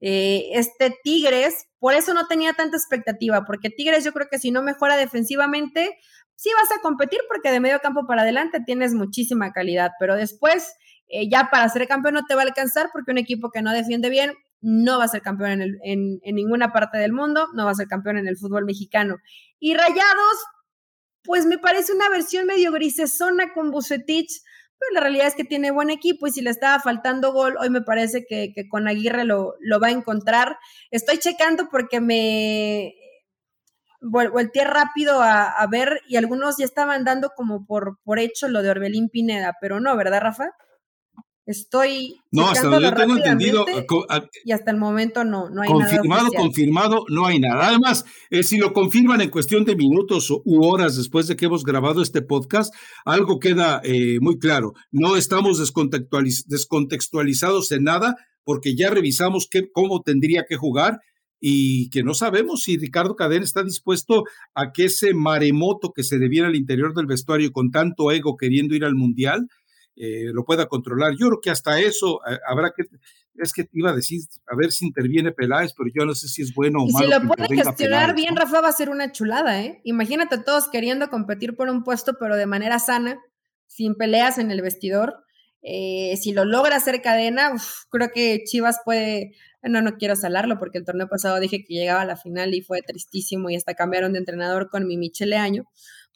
[0.00, 4.62] este Tigres por eso no tenía tanta expectativa, porque Tigres yo creo que si no
[4.62, 5.96] mejora defensivamente,
[6.34, 10.74] sí vas a competir porque de medio campo para adelante tienes muchísima calidad, pero después
[11.08, 13.72] eh, ya para ser campeón no te va a alcanzar porque un equipo que no
[13.72, 15.78] defiende bien no va a ser campeón en,
[16.22, 19.18] en, ninguna parte del mundo, no va a ser campeón en el fútbol mexicano.
[19.60, 20.44] Y Rayados,
[21.22, 24.42] pues me parece una versión medio grisesona con Bucetich,
[24.78, 27.70] pero la realidad es que tiene buen equipo y si le estaba faltando gol, hoy
[27.70, 30.58] me parece que, con Aguirre lo, lo, va a encontrar.
[30.90, 32.94] Estoy checando porque me
[34.00, 38.62] volteé rápido a, a, ver y algunos ya estaban dando como por, por hecho lo
[38.62, 40.50] de Orbelín Pineda, pero no, ¿verdad, Rafa?
[41.48, 42.20] Estoy.
[42.30, 43.64] No, hasta donde yo tengo entendido.
[44.44, 46.28] Y hasta el momento no, no hay confirmado, nada.
[46.28, 47.68] Confirmado, confirmado, no hay nada.
[47.68, 51.64] Además, eh, si lo confirman en cuestión de minutos u horas después de que hemos
[51.64, 52.74] grabado este podcast,
[53.06, 54.74] algo queda eh, muy claro.
[54.90, 61.00] No estamos descontextualizados en nada porque ya revisamos qué, cómo tendría que jugar
[61.40, 64.24] y que no sabemos si Ricardo Cadena está dispuesto
[64.54, 68.74] a que ese maremoto que se debiera al interior del vestuario con tanto ego queriendo
[68.74, 69.48] ir al Mundial
[70.00, 71.12] eh, lo pueda controlar.
[71.18, 72.84] Yo creo que hasta eso eh, habrá que,
[73.34, 76.42] es que iba a decir, a ver si interviene Peláez, pero yo no sé si
[76.42, 77.04] es bueno o malo.
[77.04, 79.80] Si lo puede gestionar bien, Rafa, va a ser una chulada, ¿eh?
[79.82, 83.18] Imagínate todos queriendo competir por un puesto, pero de manera sana,
[83.66, 85.24] sin peleas en el vestidor.
[85.62, 87.50] Eh, si lo logra hacer cadena,
[87.90, 89.32] creo que Chivas puede,
[89.62, 92.62] no, no quiero salarlo porque el torneo pasado dije que llegaba a la final y
[92.62, 95.64] fue tristísimo y hasta cambiaron de entrenador con mi Michele Año,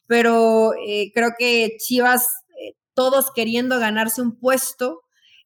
[0.07, 0.71] pero
[1.13, 2.42] creo que Chivas
[2.93, 5.01] todos queriendo ganarse un puesto,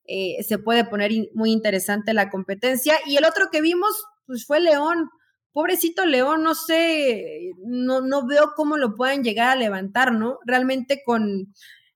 [0.06, 2.96] eh, se puede poner muy interesante la competencia.
[3.06, 3.90] Y el otro que vimos,
[4.26, 5.10] pues fue León.
[5.52, 10.38] Pobrecito León, no sé, no, no veo cómo lo puedan llegar a levantar, ¿no?
[10.46, 11.52] Realmente con,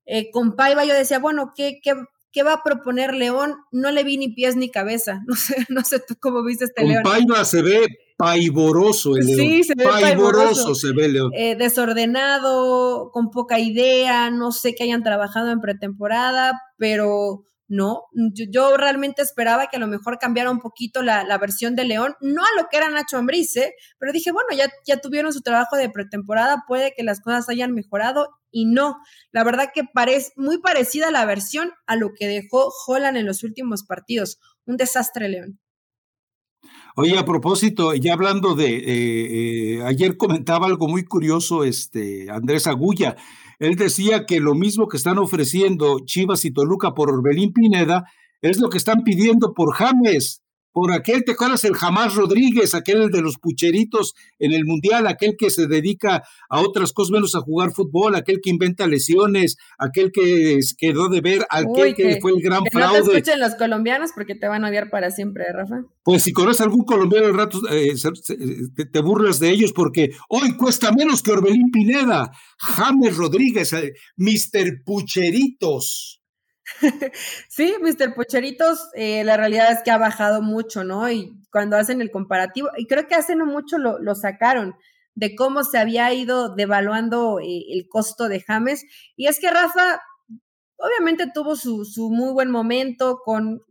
[0.05, 1.93] eh, con Paiva yo decía, bueno, ¿qué, qué,
[2.31, 3.55] ¿qué va a proponer León?
[3.71, 5.21] No le vi ni pies ni cabeza.
[5.27, 7.03] No sé, no sé tú cómo viste este con León.
[7.03, 7.87] Paiva se ve
[8.21, 9.39] paivoroso el León.
[9.39, 11.31] Sí, se ve paivoroso, se ve León.
[11.33, 18.03] Eh, desordenado, con poca idea, no sé que hayan trabajado en pretemporada, pero no,
[18.33, 22.41] yo, realmente esperaba que a lo mejor cambiara un poquito la, versión de León, no
[22.41, 23.73] a lo que era Nacho Ambriz, ¿eh?
[23.97, 27.73] pero dije, bueno, ya, ya tuvieron su trabajo de pretemporada, puede que las cosas hayan
[27.73, 28.97] mejorado y no,
[29.31, 33.41] la verdad que parece muy parecida la versión a lo que dejó Holland en los
[33.41, 35.57] últimos partidos, un desastre León.
[36.95, 42.67] Oye, a propósito, ya hablando de, eh, eh, ayer comentaba algo muy curioso, este Andrés
[42.67, 43.15] Agulla,
[43.59, 48.05] él decía que lo mismo que están ofreciendo Chivas y Toluca por Orbelín Pineda
[48.41, 50.41] es lo que están pidiendo por James,
[50.71, 51.63] por aquel, ¿te acuerdas?
[51.63, 56.61] El Jamás Rodríguez, aquel de los pucheritos en el Mundial, aquel que se dedica a
[56.61, 61.45] otras cosas menos a jugar fútbol, aquel que inventa lesiones, aquel que quedó de ver,
[61.49, 62.99] aquel que, fue el gran fraude.
[62.99, 65.83] No te escuchen los colombianos porque te van a odiar para siempre, Rafa.
[66.03, 67.93] Pues si conoces algún colombiano al rato, eh,
[68.91, 74.83] te, burlas de ellos porque hoy cuesta menos que Orbelín Pineda, James Rodríguez, eh, Mr.
[74.85, 76.20] Pucheritos.
[77.49, 78.13] sí, Mr.
[78.13, 81.09] Pucheritos, eh, la realidad es que ha bajado mucho, ¿no?
[81.09, 84.75] Y cuando hacen el comparativo, y creo que hace no mucho lo, lo sacaron,
[85.15, 88.85] de cómo se había ido devaluando el costo de James.
[89.15, 90.01] Y es que Rafa,
[90.81, 93.61] obviamente tuvo su, su muy buen momento con,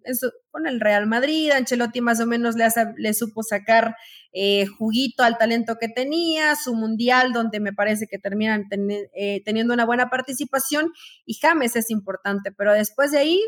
[0.50, 3.96] con el Real Madrid, Ancelotti más o menos le, le supo sacar
[4.32, 8.66] eh, juguito al talento que tenía, su mundial donde me parece que terminan
[9.14, 10.92] eh, teniendo una buena participación
[11.24, 13.40] y James es importante, pero después de ahí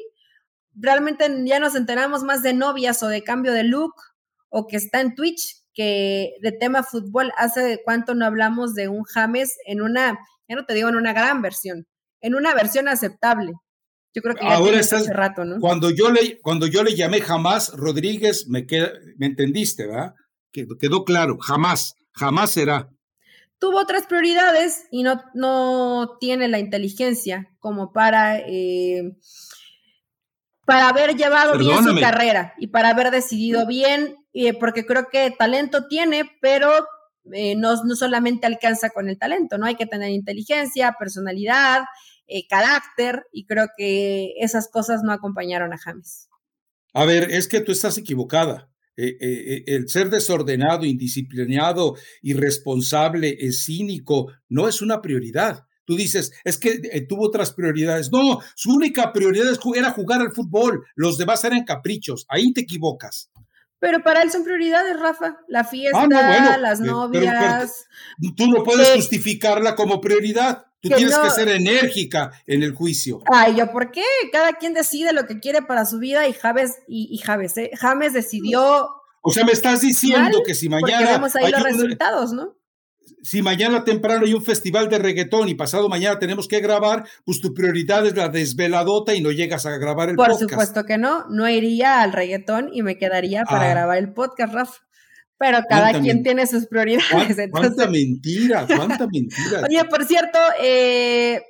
[0.75, 3.95] realmente ya nos enteramos más de novias o de cambio de look
[4.49, 9.05] o que está en Twitch que de tema fútbol, hace cuánto no hablamos de un
[9.05, 11.87] James en una, ya no te digo en una gran versión,
[12.23, 13.53] en una versión aceptable.
[14.15, 15.59] Yo creo que ya Ahora hace rato, ¿no?
[15.61, 18.67] Cuando yo le, cuando yo le llamé jamás Rodríguez, me,
[19.17, 20.15] me entendiste, ¿verdad?
[20.51, 22.91] Quedó, quedó claro, jamás, jamás será.
[23.59, 29.17] Tuvo otras prioridades y no, no tiene la inteligencia como para, eh,
[30.67, 35.31] para haber llevado bien su carrera y para haber decidido bien, eh, porque creo que
[35.31, 36.71] talento tiene, pero
[37.33, 39.67] eh, no, no, solamente alcanza con el talento, ¿no?
[39.67, 41.85] Hay que tener inteligencia, personalidad,
[42.27, 46.29] eh, carácter, y creo que esas cosas no acompañaron a James.
[46.95, 48.69] A ver, es que tú estás equivocada.
[48.97, 55.65] Eh, eh, el ser desordenado, indisciplinado, irresponsable, cínico, no es una prioridad.
[55.85, 58.13] Tú dices, es que tuvo otras prioridades.
[58.13, 60.85] No, su única prioridad era jugar al fútbol.
[60.95, 62.25] Los demás eran caprichos.
[62.29, 63.31] Ahí te equivocas.
[63.83, 65.39] Pero para él son prioridades, Rafa.
[65.49, 67.89] La ah, fiesta, las novias.
[68.37, 70.67] tú no puedes justificarla como prioridad.
[70.83, 73.23] Tú tienes que ser enérgica en el juicio.
[73.33, 74.03] Ay, ¿yo por qué?
[74.33, 77.71] Cada quien decide lo que quiere para su vida y Javes, y, Javes, ¿eh?
[77.79, 78.89] James decidió.
[79.23, 81.13] O sea, me estás diciendo que si mañana.
[81.13, 82.57] Vemos ahí los resultados, ¿no?
[83.23, 87.41] Si mañana temprano hay un festival de reggaetón y pasado mañana tenemos que grabar, pues
[87.41, 90.41] tu prioridad es la desveladota y no llegas a grabar el podcast.
[90.41, 93.71] Por supuesto que no, no iría al reggaetón y me quedaría para ah.
[93.71, 94.83] grabar el podcast, Rafa
[95.43, 97.37] pero cada quien tiene sus prioridades.
[97.51, 98.65] ¿Cuánta, mentira?
[98.65, 99.63] ¿Cuánta mentira?
[99.69, 101.43] Oye, por cierto, eh,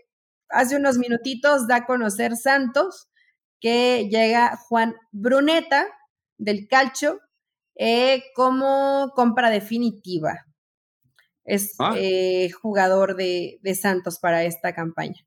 [0.48, 3.10] hace unos minutitos da a conocer Santos
[3.60, 5.84] que llega Juan Bruneta
[6.38, 7.20] del Calcio
[7.76, 10.46] eh, como compra definitiva.
[11.44, 11.92] Es ah.
[11.94, 15.22] eh, jugador de Santos para esta campaña.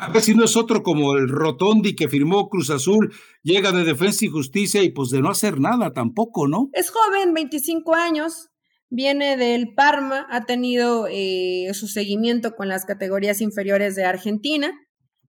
[0.00, 3.84] A ver si no es otro como el Rotondi que firmó Cruz Azul, llega de
[3.84, 6.68] Defensa y Justicia y pues de no hacer nada tampoco, ¿no?
[6.72, 8.48] Es joven, 25 años,
[8.88, 14.72] viene del Parma, ha tenido eh, su seguimiento con las categorías inferiores de Argentina.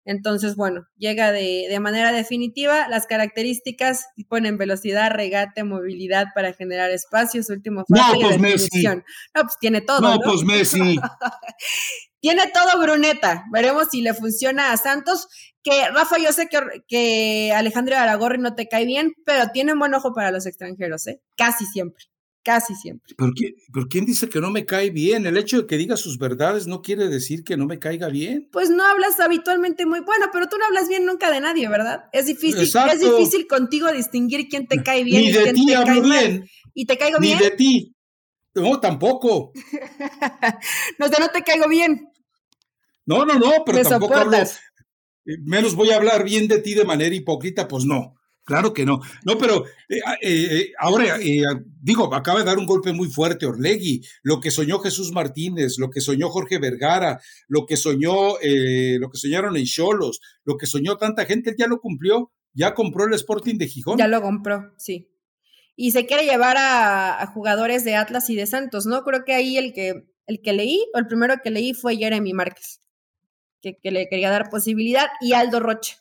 [0.04, 2.88] Entonces, bueno, llega de, de manera definitiva.
[2.88, 8.82] Las características ponen velocidad, regate, movilidad para generar espacio, su último fase no, pues Messi.
[8.84, 9.02] No,
[9.34, 10.00] pues tiene todo.
[10.00, 10.98] No, pues Messi.
[12.20, 13.44] Tiene todo Bruneta.
[13.52, 15.26] Veremos si le funciona a Santos.
[15.62, 16.58] Que Rafa, yo sé que,
[16.88, 21.06] que Alejandro Aragorri no te cae bien, pero tiene un buen ojo para los extranjeros,
[21.06, 21.20] ¿eh?
[21.36, 22.04] Casi siempre.
[22.42, 23.14] Casi siempre.
[23.16, 25.26] ¿Por, qué, ¿Por quién dice que no me cae bien?
[25.26, 28.48] El hecho de que diga sus verdades no quiere decir que no me caiga bien.
[28.50, 32.04] Pues no hablas habitualmente muy bueno, pero tú no hablas bien nunca de nadie, ¿verdad?
[32.12, 36.50] Es difícil, es difícil contigo distinguir quién te cae bien y quién te cae bien.
[36.72, 37.38] ¿Y te caigo bien?
[37.38, 37.94] Ni de ti.
[38.54, 39.52] No, tampoco.
[40.98, 42.09] no, no te caigo bien.
[43.10, 46.84] No, no, no, pero tampoco hablo, eh, menos voy a hablar bien de ti de
[46.84, 48.14] manera hipócrita, pues no.
[48.44, 49.00] Claro que no.
[49.24, 51.18] No, pero eh, ah, eh, ahora,
[51.80, 54.02] digo, acaba de dar un golpe muy fuerte Orlegui.
[54.22, 59.18] Lo que soñó Jesús Martínez, lo que soñó Jorge Vergara, lo que soñó, lo que
[59.18, 62.32] soñaron en Cholos, lo que soñó tanta gente, ya lo cumplió.
[62.52, 63.98] Ya compró el Sporting de Gijón.
[63.98, 65.10] Ya lo compró, sí
[65.82, 69.02] y se quiere llevar a, jugadores de Atlas y de Santos, ¿no?
[69.02, 72.34] Creo que ahí el que, el que leí, o el primero que leí fue Jeremy
[72.34, 72.79] Márquez,
[73.60, 75.96] que, le quería dar posibilidad, y Aldo Rocha,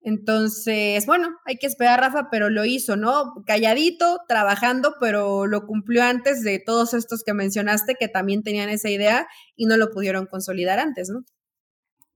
[0.00, 3.34] Entonces, bueno, hay que esperar, Rafa, pero lo hizo, ¿no?
[3.46, 8.90] Calladito, trabajando, pero lo cumplió antes de todos estos que mencionaste que también tenían esa
[8.90, 11.24] idea y no lo pudieron consolidar antes, ¿no?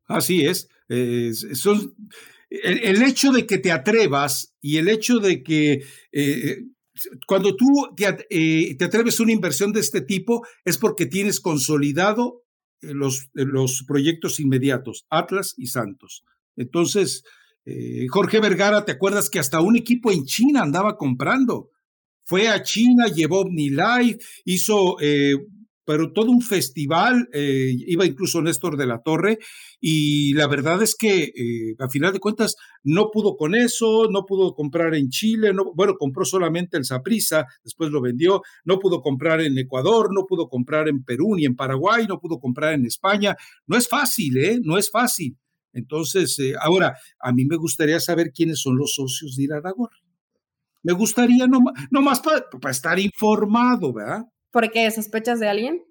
[0.08, 0.68] Así es.
[1.54, 1.94] son,
[2.50, 5.82] el, hecho de que te atrevas y el hecho de que
[6.12, 6.58] eh,
[7.26, 11.40] cuando tú te, eh, te, atreves a una inversión de este tipo es porque tienes
[11.40, 12.45] consolidado eh,
[12.80, 16.24] los, los proyectos inmediatos, Atlas y Santos.
[16.56, 17.24] Entonces,
[17.64, 21.70] eh, Jorge Vergara, ¿te acuerdas que hasta un equipo en China andaba comprando?
[22.24, 25.34] Fue a China, llevó OmniLife, hizo, eh,
[25.86, 29.38] pero todo un festival, eh, iba incluso Néstor de la Torre,
[29.80, 31.32] y la verdad es que
[31.78, 35.94] a final de cuentas no pudo con eso, no pudo comprar en Chile, no, bueno,
[35.96, 40.88] compró solamente el Saprisa, después lo vendió, no pudo comprar en Ecuador, no pudo comprar
[40.88, 43.36] en Perú ni en Paraguay, no pudo comprar en España.
[43.66, 44.58] No es fácil, ¿eh?
[44.62, 45.36] No es fácil.
[45.72, 50.00] Entonces, eh, ahora, a mí me gustaría saber quiénes son los socios de Iraragorri.
[50.82, 54.24] Me gustaría nomás, más para, estar informado, ¿verdad?
[54.56, 54.90] ¿Por qué?
[54.90, 55.84] ¿Sospechas de alguien?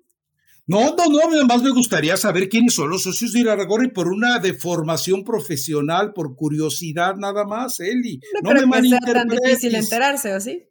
[0.66, 4.39] No, no, no, además me gustaría saber quiénes son los socios de Iraragorri por una
[4.39, 8.20] deformación profesional, por curiosidad nada más, Eli.
[8.41, 10.68] No, no me que sea tan difícil enterarse, ¿o sí?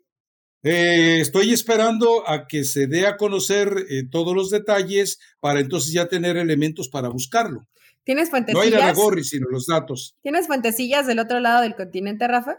[0.64, 5.92] Eh, estoy esperando a que se dé a conocer eh, todos los detalles para entonces
[5.92, 7.68] ya tener elementos para buscarlo.
[8.02, 8.72] ¿Tienes fuentecillas?
[8.72, 10.16] No ir a la Gorri, sino los datos.
[10.20, 12.56] ¿Tienes fuentecillas del otro lado del continente, Rafa?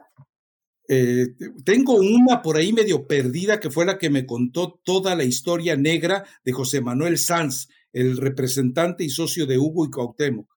[0.87, 1.27] Eh,
[1.63, 5.75] tengo una por ahí medio perdida que fue la que me contó toda la historia
[5.75, 10.47] negra de José Manuel Sanz, el representante y socio de Hugo y Cuauhtémoc.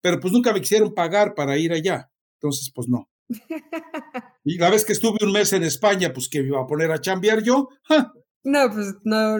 [0.00, 2.10] Pero pues nunca me quisieron pagar para ir allá.
[2.34, 3.08] Entonces, pues no.
[4.44, 6.90] y la vez que estuve un mes en España, pues que me iba a poner
[6.92, 7.68] a chambear yo.
[8.44, 9.36] No, pues no,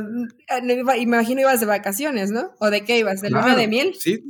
[0.97, 2.51] imagino ibas de vacaciones, ¿no?
[2.59, 3.21] ¿O de qué ibas?
[3.21, 3.95] ¿De luna de miel?
[3.99, 4.23] Sí,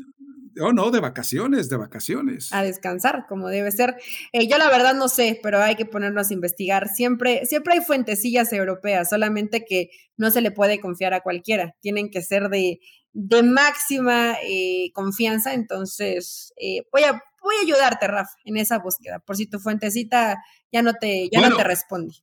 [0.61, 2.53] Oh, no, de vacaciones, de vacaciones.
[2.53, 3.97] A descansar, como debe ser.
[4.33, 6.89] Eh, yo la verdad no sé, pero hay que ponernos a investigar.
[6.89, 11.75] Siempre, siempre hay fuentecillas europeas, solamente que no se le puede confiar a cualquiera.
[11.81, 12.81] Tienen que ser de,
[13.13, 15.55] de máxima eh, confianza.
[15.55, 20.37] Entonces, eh, voy, a, voy a ayudarte, Rafa, en esa búsqueda, por si tu fuentecita
[20.73, 22.15] ya no te, ya no te responde.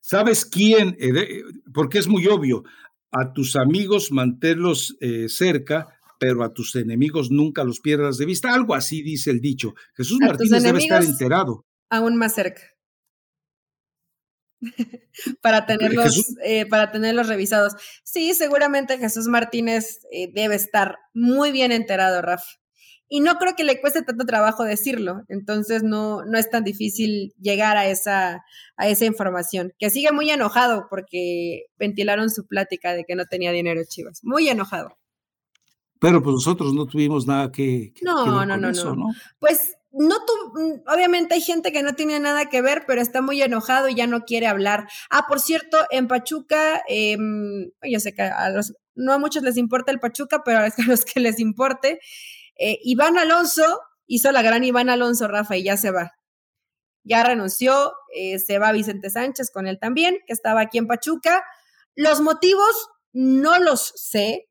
[0.00, 0.96] ¿Sabes quién?
[1.74, 2.64] porque es muy obvio.
[3.10, 4.96] A tus amigos mantenerlos
[5.28, 8.52] cerca pero a tus enemigos nunca los pierdas de vista.
[8.52, 9.74] Algo así dice el dicho.
[9.94, 11.64] Jesús Martínez debe estar enterado.
[11.90, 12.62] Aún más cerca.
[15.40, 17.74] para, tenerlos, eh, para tenerlos revisados.
[18.02, 22.48] Sí, seguramente Jesús Martínez eh, debe estar muy bien enterado, Rafa.
[23.10, 27.32] Y no creo que le cueste tanto trabajo decirlo, entonces no, no es tan difícil
[27.40, 28.44] llegar a esa,
[28.76, 29.72] a esa información.
[29.78, 34.20] Que sigue muy enojado porque ventilaron su plática de que no tenía dinero Chivas.
[34.24, 34.98] Muy enojado.
[36.00, 40.32] Pero pues nosotros no tuvimos nada que, no, no, no, no, Pues no tu,
[40.86, 44.06] obviamente hay gente que no tiene nada que ver, pero está muy enojado y ya
[44.06, 44.88] no quiere hablar.
[45.10, 47.16] Ah, por cierto, en Pachuca, eh,
[47.82, 51.04] yo sé que a los, no a muchos les importa el Pachuca, pero a los
[51.04, 52.00] que les importe,
[52.58, 56.12] eh, Iván Alonso hizo la gran Iván Alonso, Rafa, y ya se va.
[57.04, 61.42] Ya renunció, eh, se va Vicente Sánchez con él también, que estaba aquí en Pachuca.
[61.94, 64.48] Los motivos no los sé,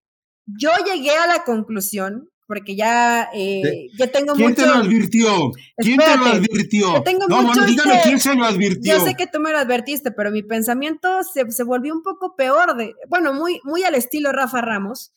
[0.47, 4.63] yo llegué a la conclusión, porque ya, eh, ya tengo ¿Quién mucho...
[4.63, 5.51] te lo advirtió?
[5.77, 7.03] ¿Quién te lo advirtió?
[7.27, 8.97] no, mucho dígame quién se lo advirtió.
[8.97, 12.35] Yo sé que tú me lo advertiste, pero mi pensamiento se, se volvió un poco
[12.37, 15.11] peor, de, bueno, muy, muy al estilo Rafa Ramos.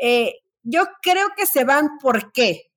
[0.00, 2.70] Eh, yo creo que se van, ¿por qué?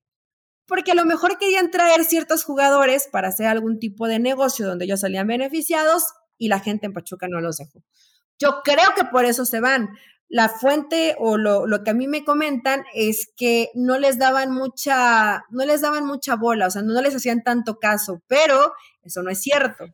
[0.66, 4.86] Porque a lo mejor querían traer ciertos jugadores para hacer algún tipo de negocio donde
[4.86, 6.06] ellos salían beneficiados
[6.38, 7.84] y la gente en Pachuca no los dejó.
[8.40, 9.90] Yo creo que por eso se van,
[10.32, 14.50] la fuente o lo, lo, que a mí me comentan es que no les daban
[14.50, 18.72] mucha, no les daban mucha bola, o sea, no les hacían tanto caso, pero
[19.04, 19.88] eso no es cierto.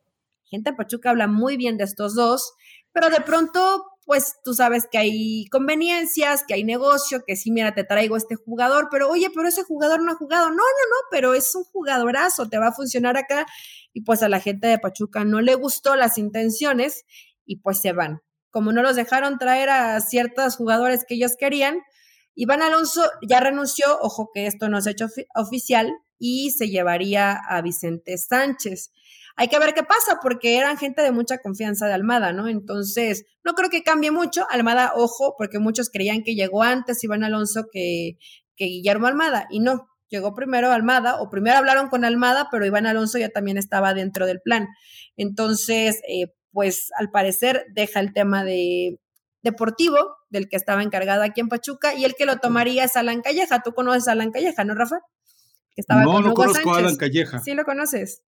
[0.44, 2.52] Gente de Pachuca habla muy bien de estos dos,
[2.92, 7.74] pero de pronto, pues tú sabes que hay conveniencias, que hay negocio, que sí, mira,
[7.74, 10.50] te traigo este jugador, pero oye, pero ese jugador no ha jugado.
[10.50, 13.44] No, no, no, pero es un jugadorazo, te va a funcionar acá.
[13.92, 17.04] Y pues a la gente de Pachuca no le gustó las intenciones
[17.44, 21.78] y pues se van como no los dejaron traer a ciertos jugadores que ellos querían,
[22.34, 27.32] Iván Alonso ya renunció, ojo que esto no se ha hecho oficial, y se llevaría
[27.32, 28.92] a Vicente Sánchez.
[29.36, 32.48] Hay que ver qué pasa, porque eran gente de mucha confianza de Almada, ¿no?
[32.48, 34.46] Entonces, no creo que cambie mucho.
[34.50, 38.18] Almada, ojo, porque muchos creían que llegó antes Iván Alonso que,
[38.56, 42.86] que Guillermo Almada, y no, llegó primero Almada, o primero hablaron con Almada, pero Iván
[42.86, 44.66] Alonso ya también estaba dentro del plan.
[45.16, 48.98] Entonces, eh, pues al parecer deja el tema de
[49.42, 53.22] deportivo del que estaba encargado aquí en Pachuca y el que lo tomaría es Alan
[53.22, 53.62] Calleja.
[53.62, 54.98] Tú conoces a Alan Calleja, ¿no, Rafa?
[55.76, 56.78] que estaba no, con no Hugo conozco a.
[56.78, 57.38] Alan Calleja.
[57.38, 58.22] Sí, lo conoces.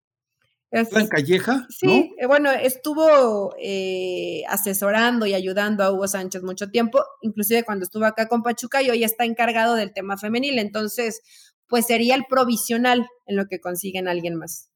[0.71, 1.65] ¿Alan Calleja?
[1.71, 2.23] Sí, ¿no?
[2.23, 8.05] eh, bueno, estuvo eh, asesorando y ayudando a Hugo Sánchez mucho tiempo, inclusive cuando estuvo
[8.05, 11.21] acá con Pachuca y hoy está encargado del tema femenil, entonces,
[11.67, 14.69] pues sería el provisional en lo que consiguen alguien más.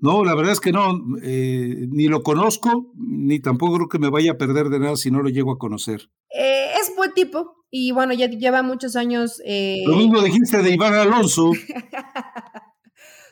[0.00, 0.92] No, la verdad es que no,
[1.22, 5.10] eh, ni lo conozco, ni tampoco creo que me vaya a perder de nada si
[5.10, 6.10] no lo llego a conocer.
[6.30, 9.42] Eh, es buen tipo y bueno, ya lleva muchos años.
[9.44, 9.82] Eh...
[9.86, 11.50] Lo mismo dijiste de Iván Alonso.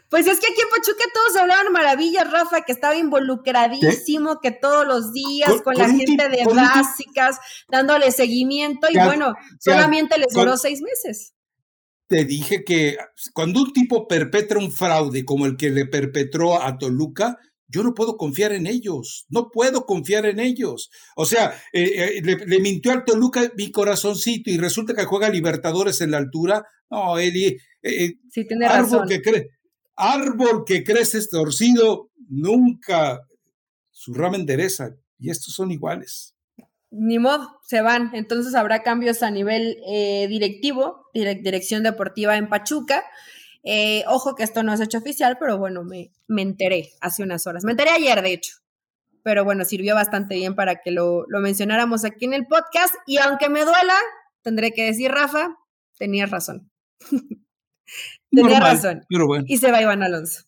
[0.09, 4.87] Pues es que aquí en Pachuca todos hablaban maravillas, Rafa, que estaba involucradísimo, que todos
[4.87, 7.39] los días con, la gente de básicas,
[7.69, 11.35] dándole seguimiento, y bueno, solamente les duró seis meses.
[12.09, 12.97] Te dije que
[13.33, 17.39] cuando un tipo perpetra un fraude como el que le perpetró a Toluca,
[17.69, 20.91] yo no puedo confiar en ellos, no puedo confiar en ellos.
[21.17, 25.29] O sea, eh, eh, le, le, mintió al Toluca mi corazoncito y resulta que juega
[25.29, 26.65] Libertadores en la altura.
[26.91, 29.09] No, Eli, eh, sí, tiene árbol razón.
[29.09, 29.51] que cree,
[29.97, 33.21] árbol que crece torcido, nunca
[33.91, 34.95] su rama endereza.
[35.19, 36.36] Y estos son iguales.
[36.99, 38.11] Ni modo, se van.
[38.15, 43.05] Entonces habrá cambios a nivel eh, directivo, direc dirección deportiva en Pachuca.
[43.63, 47.47] Eh, ojo que esto no es hecho oficial, pero bueno, me, me, enteré hace unas
[47.47, 47.65] horas.
[47.65, 48.57] Me enteré ayer, de hecho.
[49.23, 52.95] Pero bueno, sirvió bastante bien para que lo, lo mencionáramos aquí en el podcast.
[53.07, 53.95] Y aunque me duela,
[54.43, 55.57] tendré que decir, Rafa,
[55.99, 56.71] tenías razón.
[58.31, 59.05] Tenía razón.
[59.09, 59.45] Pero bueno.
[59.49, 60.46] Y se va Iván Alonso.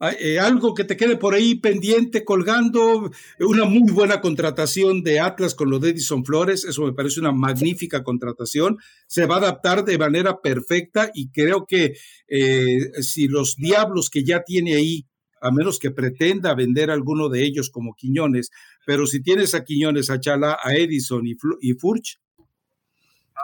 [0.00, 5.56] Eh, algo que te quede por ahí pendiente, colgando, una muy buena contratación de Atlas
[5.56, 8.78] con lo de Edison Flores, eso me parece una magnífica contratación,
[9.08, 11.96] se va a adaptar de manera perfecta y creo que
[12.28, 15.04] eh, si los diablos que ya tiene ahí,
[15.40, 18.50] a menos que pretenda vender alguno de ellos como Quiñones,
[18.86, 22.20] pero si tienes a Quiñones, a Chala, a Edison y, y Furch,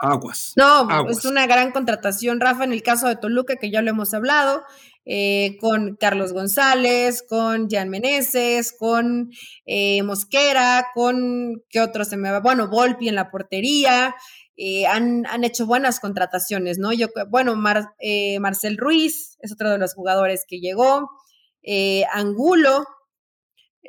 [0.01, 0.53] aguas.
[0.55, 1.17] No, aguas.
[1.17, 4.63] es una gran contratación, Rafa, en el caso de Toluca, que ya lo hemos hablado,
[5.07, 9.29] eh, con Carlos González, con Jan Meneses, con
[9.65, 12.39] eh, Mosquera, con, ¿qué otro se me va?
[12.39, 14.15] Bueno, Volpi en la portería,
[14.57, 16.91] eh, han, han, hecho buenas contrataciones, ¿no?
[16.91, 17.93] Yo, bueno, Mar,
[18.39, 21.11] Marcel Ruiz es otro de los jugadores que llegó,
[22.11, 22.85] Angulo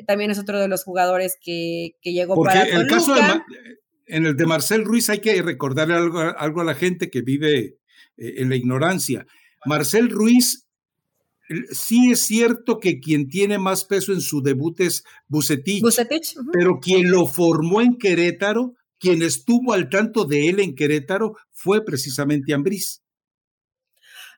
[0.06, 3.46] también es otro de los jugadores que, que llegó Porque para el caso de Ma
[4.06, 7.78] en el de Marcel Ruiz hay que recordarle algo, algo a la gente que vive
[8.18, 9.26] en la ignorancia.
[9.64, 10.65] Marcel Ruiz,
[11.70, 16.36] sí es cierto que quien tiene más peso en su debut es Bucetich, Bucetich.
[16.36, 16.50] Uh -huh.
[16.52, 21.84] pero quien lo formó en Querétaro, quien estuvo al tanto de él en Querétaro, fue
[21.84, 23.02] precisamente Ambriz.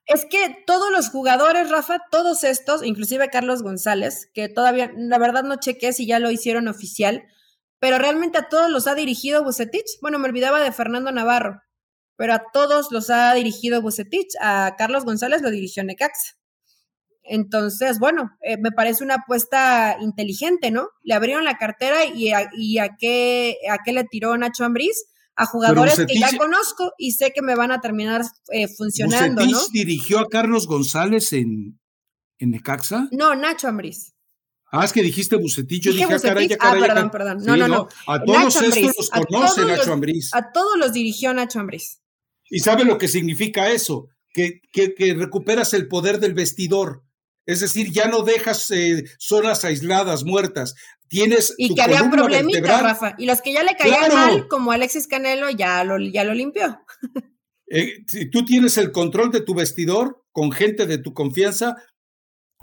[0.06, 5.44] Es que todos los jugadores, Rafa, todos estos, inclusive Carlos González, que todavía, la verdad
[5.44, 7.24] no chequé si ya lo hicieron oficial,
[7.78, 10.00] pero realmente a todos los ha dirigido Bucetich.
[10.00, 11.60] Bueno, me olvidaba de Fernando Navarro,
[12.16, 14.34] pero a todos los ha dirigido Bucetich.
[14.40, 16.37] A Carlos González lo dirigió Necaxa.
[17.28, 20.88] Entonces, bueno, eh, me parece una apuesta inteligente, ¿no?
[21.02, 25.06] Le abrieron la cartera y a, y a, qué, a qué le tiró Nacho Ambriz
[25.36, 29.42] a jugadores Bucetich, que ya conozco y sé que me van a terminar eh, funcionando,
[29.42, 29.68] ¿Bucetich ¿no?
[29.72, 31.78] dirigió a Carlos González en,
[32.38, 33.08] en Necaxa?
[33.12, 34.14] No, Nacho Ambriz.
[34.70, 36.32] Ah, es que dijiste Bucetich, yo dije, dije, Bucetich?
[36.32, 37.38] caray, caray, ah, perdón, perdón.
[37.44, 38.96] No, sí, no, no, A todos Nacho estos Ambriz.
[38.96, 40.34] los conoce Nacho Ambriz.
[40.34, 42.00] A todos los dirigió Nacho Ambriz.
[42.50, 44.08] ¿Y sabe lo que significa eso?
[44.32, 47.04] Que, que, que recuperas el poder del vestidor.
[47.48, 50.74] Es decir, ya no dejas eh, zonas aisladas, muertas.
[51.08, 52.84] Tienes Y tu que había problemitas, vertebral.
[52.84, 53.14] Rafa.
[53.16, 54.14] Y los que ya le caían Claro.
[54.14, 56.78] mal, como Alexis Canelo, ya lo, ya lo limpió.
[57.70, 61.76] Eh, si tú tienes el control de tu vestidor con gente de tu confianza,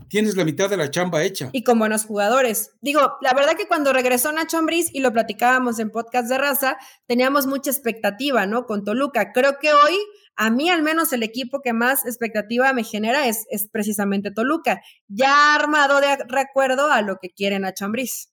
[0.10, 1.50] tienes la mitad de la chamba hecha.
[1.52, 2.72] Y con buenos jugadores.
[2.82, 6.78] Digo, la verdad que cuando regresó Nacho Ambriz y lo platicábamos en podcast de raza,
[7.08, 8.66] teníamos mucha expectativa, ¿no?
[8.66, 9.32] Con Toluca.
[9.32, 9.98] Creo que hoy,
[10.36, 14.82] a mí al menos el equipo que más expectativa me genera es, es precisamente Toluca.
[15.08, 18.32] Ya armado de recuerdo a lo que quiere Nacho Ambriz.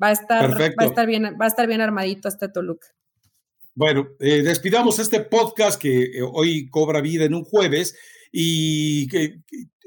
[0.00, 0.76] Va a estar, Perfecto.
[0.80, 2.88] va a estar bien, va a estar bien armadito este Toluca.
[3.74, 7.96] Bueno, eh, despidamos este podcast que eh, hoy cobra vida en un jueves.
[8.30, 9.40] ¿Y qué,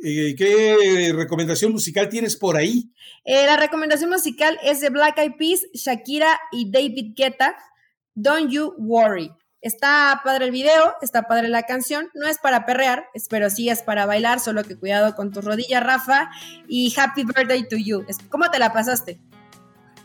[0.04, 2.92] eh, qué recomendación musical tienes por ahí?
[3.26, 7.58] Eh, la recomendación musical es de Black Eyed Peas, Shakira y David Guetta,
[8.14, 9.32] Don't You Worry.
[9.62, 13.82] Está padre el video, está padre la canción, no es para perrear, pero sí es
[13.82, 16.30] para bailar, solo que cuidado con tus rodillas, Rafa,
[16.68, 18.06] y Happy Birthday to You.
[18.30, 19.20] ¿Cómo te la pasaste?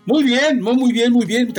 [0.07, 1.53] Muy bien, muy, bien, muy bien.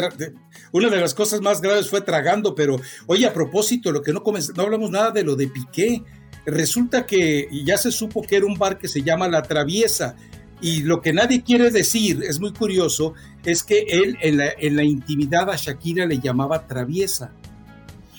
[0.71, 4.23] Una de las cosas más graves fue tragando, pero oye, a propósito, lo que no,
[4.55, 6.03] no hablamos nada de lo de Piqué.
[6.45, 10.15] Resulta que ya se supo que era un bar que se llama La Traviesa.
[10.61, 13.13] Y lo que nadie quiere decir, es muy curioso,
[13.45, 17.33] es que él en la, en la intimidad a Shakira le llamaba Traviesa.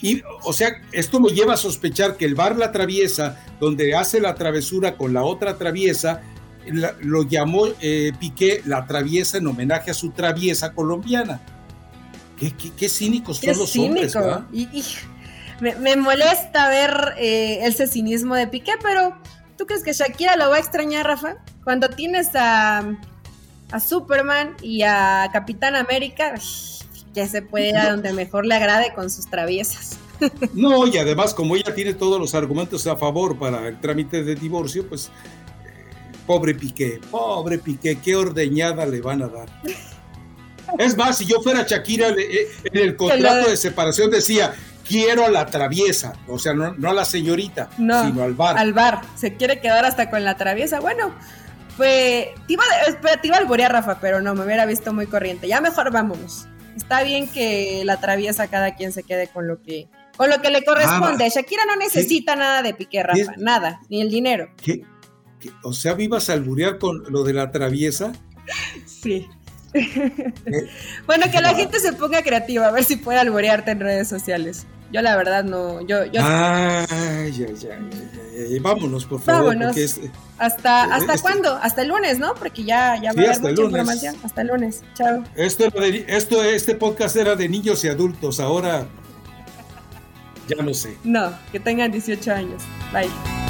[0.05, 4.21] Y, o sea, esto me lleva a sospechar que el bar La Traviesa, donde hace
[4.21, 6.21] la travesura con la otra traviesa,
[7.01, 11.41] lo llamó eh, Piqué la traviesa en homenaje a su traviesa colombiana.
[12.39, 14.15] Qué, cínicos son los hombres,
[14.53, 14.69] Y,
[15.61, 19.17] me, molesta ver eh, ese cinismo de Piqué, pero
[19.57, 21.37] ¿tú crees que Shakira lo va a extrañar, Rafa?
[21.63, 22.95] Cuando tienes a,
[23.71, 26.35] a Superman y a Capitán América,
[27.15, 29.99] que se puede ir a donde mejor le agrade con sus traviesas.
[30.55, 34.35] No, y además, como ella tiene todos los argumentos a favor para el trámite de
[34.35, 35.11] divorcio, pues
[36.27, 39.49] Pobre Piqué, pobre Piqué, qué ordeñada le van a dar.
[40.79, 44.55] Es más, si yo fuera Shakira, eh, en el contrato de separación decía,
[44.89, 48.57] quiero a la traviesa, o sea, no, a la señorita, sino al bar.
[48.57, 50.81] Al bar, se quiere quedar hasta con la traviesa.
[50.81, 51.13] Bueno,
[51.77, 52.65] pues te iba,
[53.21, 55.49] te iba a alborear, Rafa, pero no, me hubiera visto muy corriente.
[55.49, 56.47] Ya mejor vámonos.
[56.77, 60.51] Está bien que la traviesa cada quien se quede con lo que, con lo que
[60.51, 61.29] le corresponde.
[61.29, 64.51] Shakira no necesita nada de Piqué, Rafa, nada, ni el dinero.
[64.63, 64.83] ¿Qué?
[65.63, 68.13] o sea, vivas a alburear con lo de la traviesa.
[68.87, 69.29] Sí.
[69.75, 70.69] Eh,
[71.07, 74.67] bueno, que la gente se ponga creativa, a ver si puede alburearte en redes sociales.
[74.93, 76.21] Yo la verdad no, yo, yo...
[76.23, 79.57] Ay, ya, ya, ya, vámonos, por favor.
[79.57, 79.77] Vámonos.
[80.39, 81.59] ¿Hasta, ¿hasta este cuándo?
[81.61, 82.35] Hasta el lunes, ¿no?
[82.35, 84.17] Porque ya, ya va a haber mucha información.
[84.23, 84.83] Hasta el lunes.
[84.95, 85.25] Chao.
[85.35, 88.87] Esto, esto, este podcast era de niños y adultos, ahora
[90.49, 90.97] ya no sé.
[91.05, 92.63] No, que tengan 18 años.
[92.93, 93.44] Bye.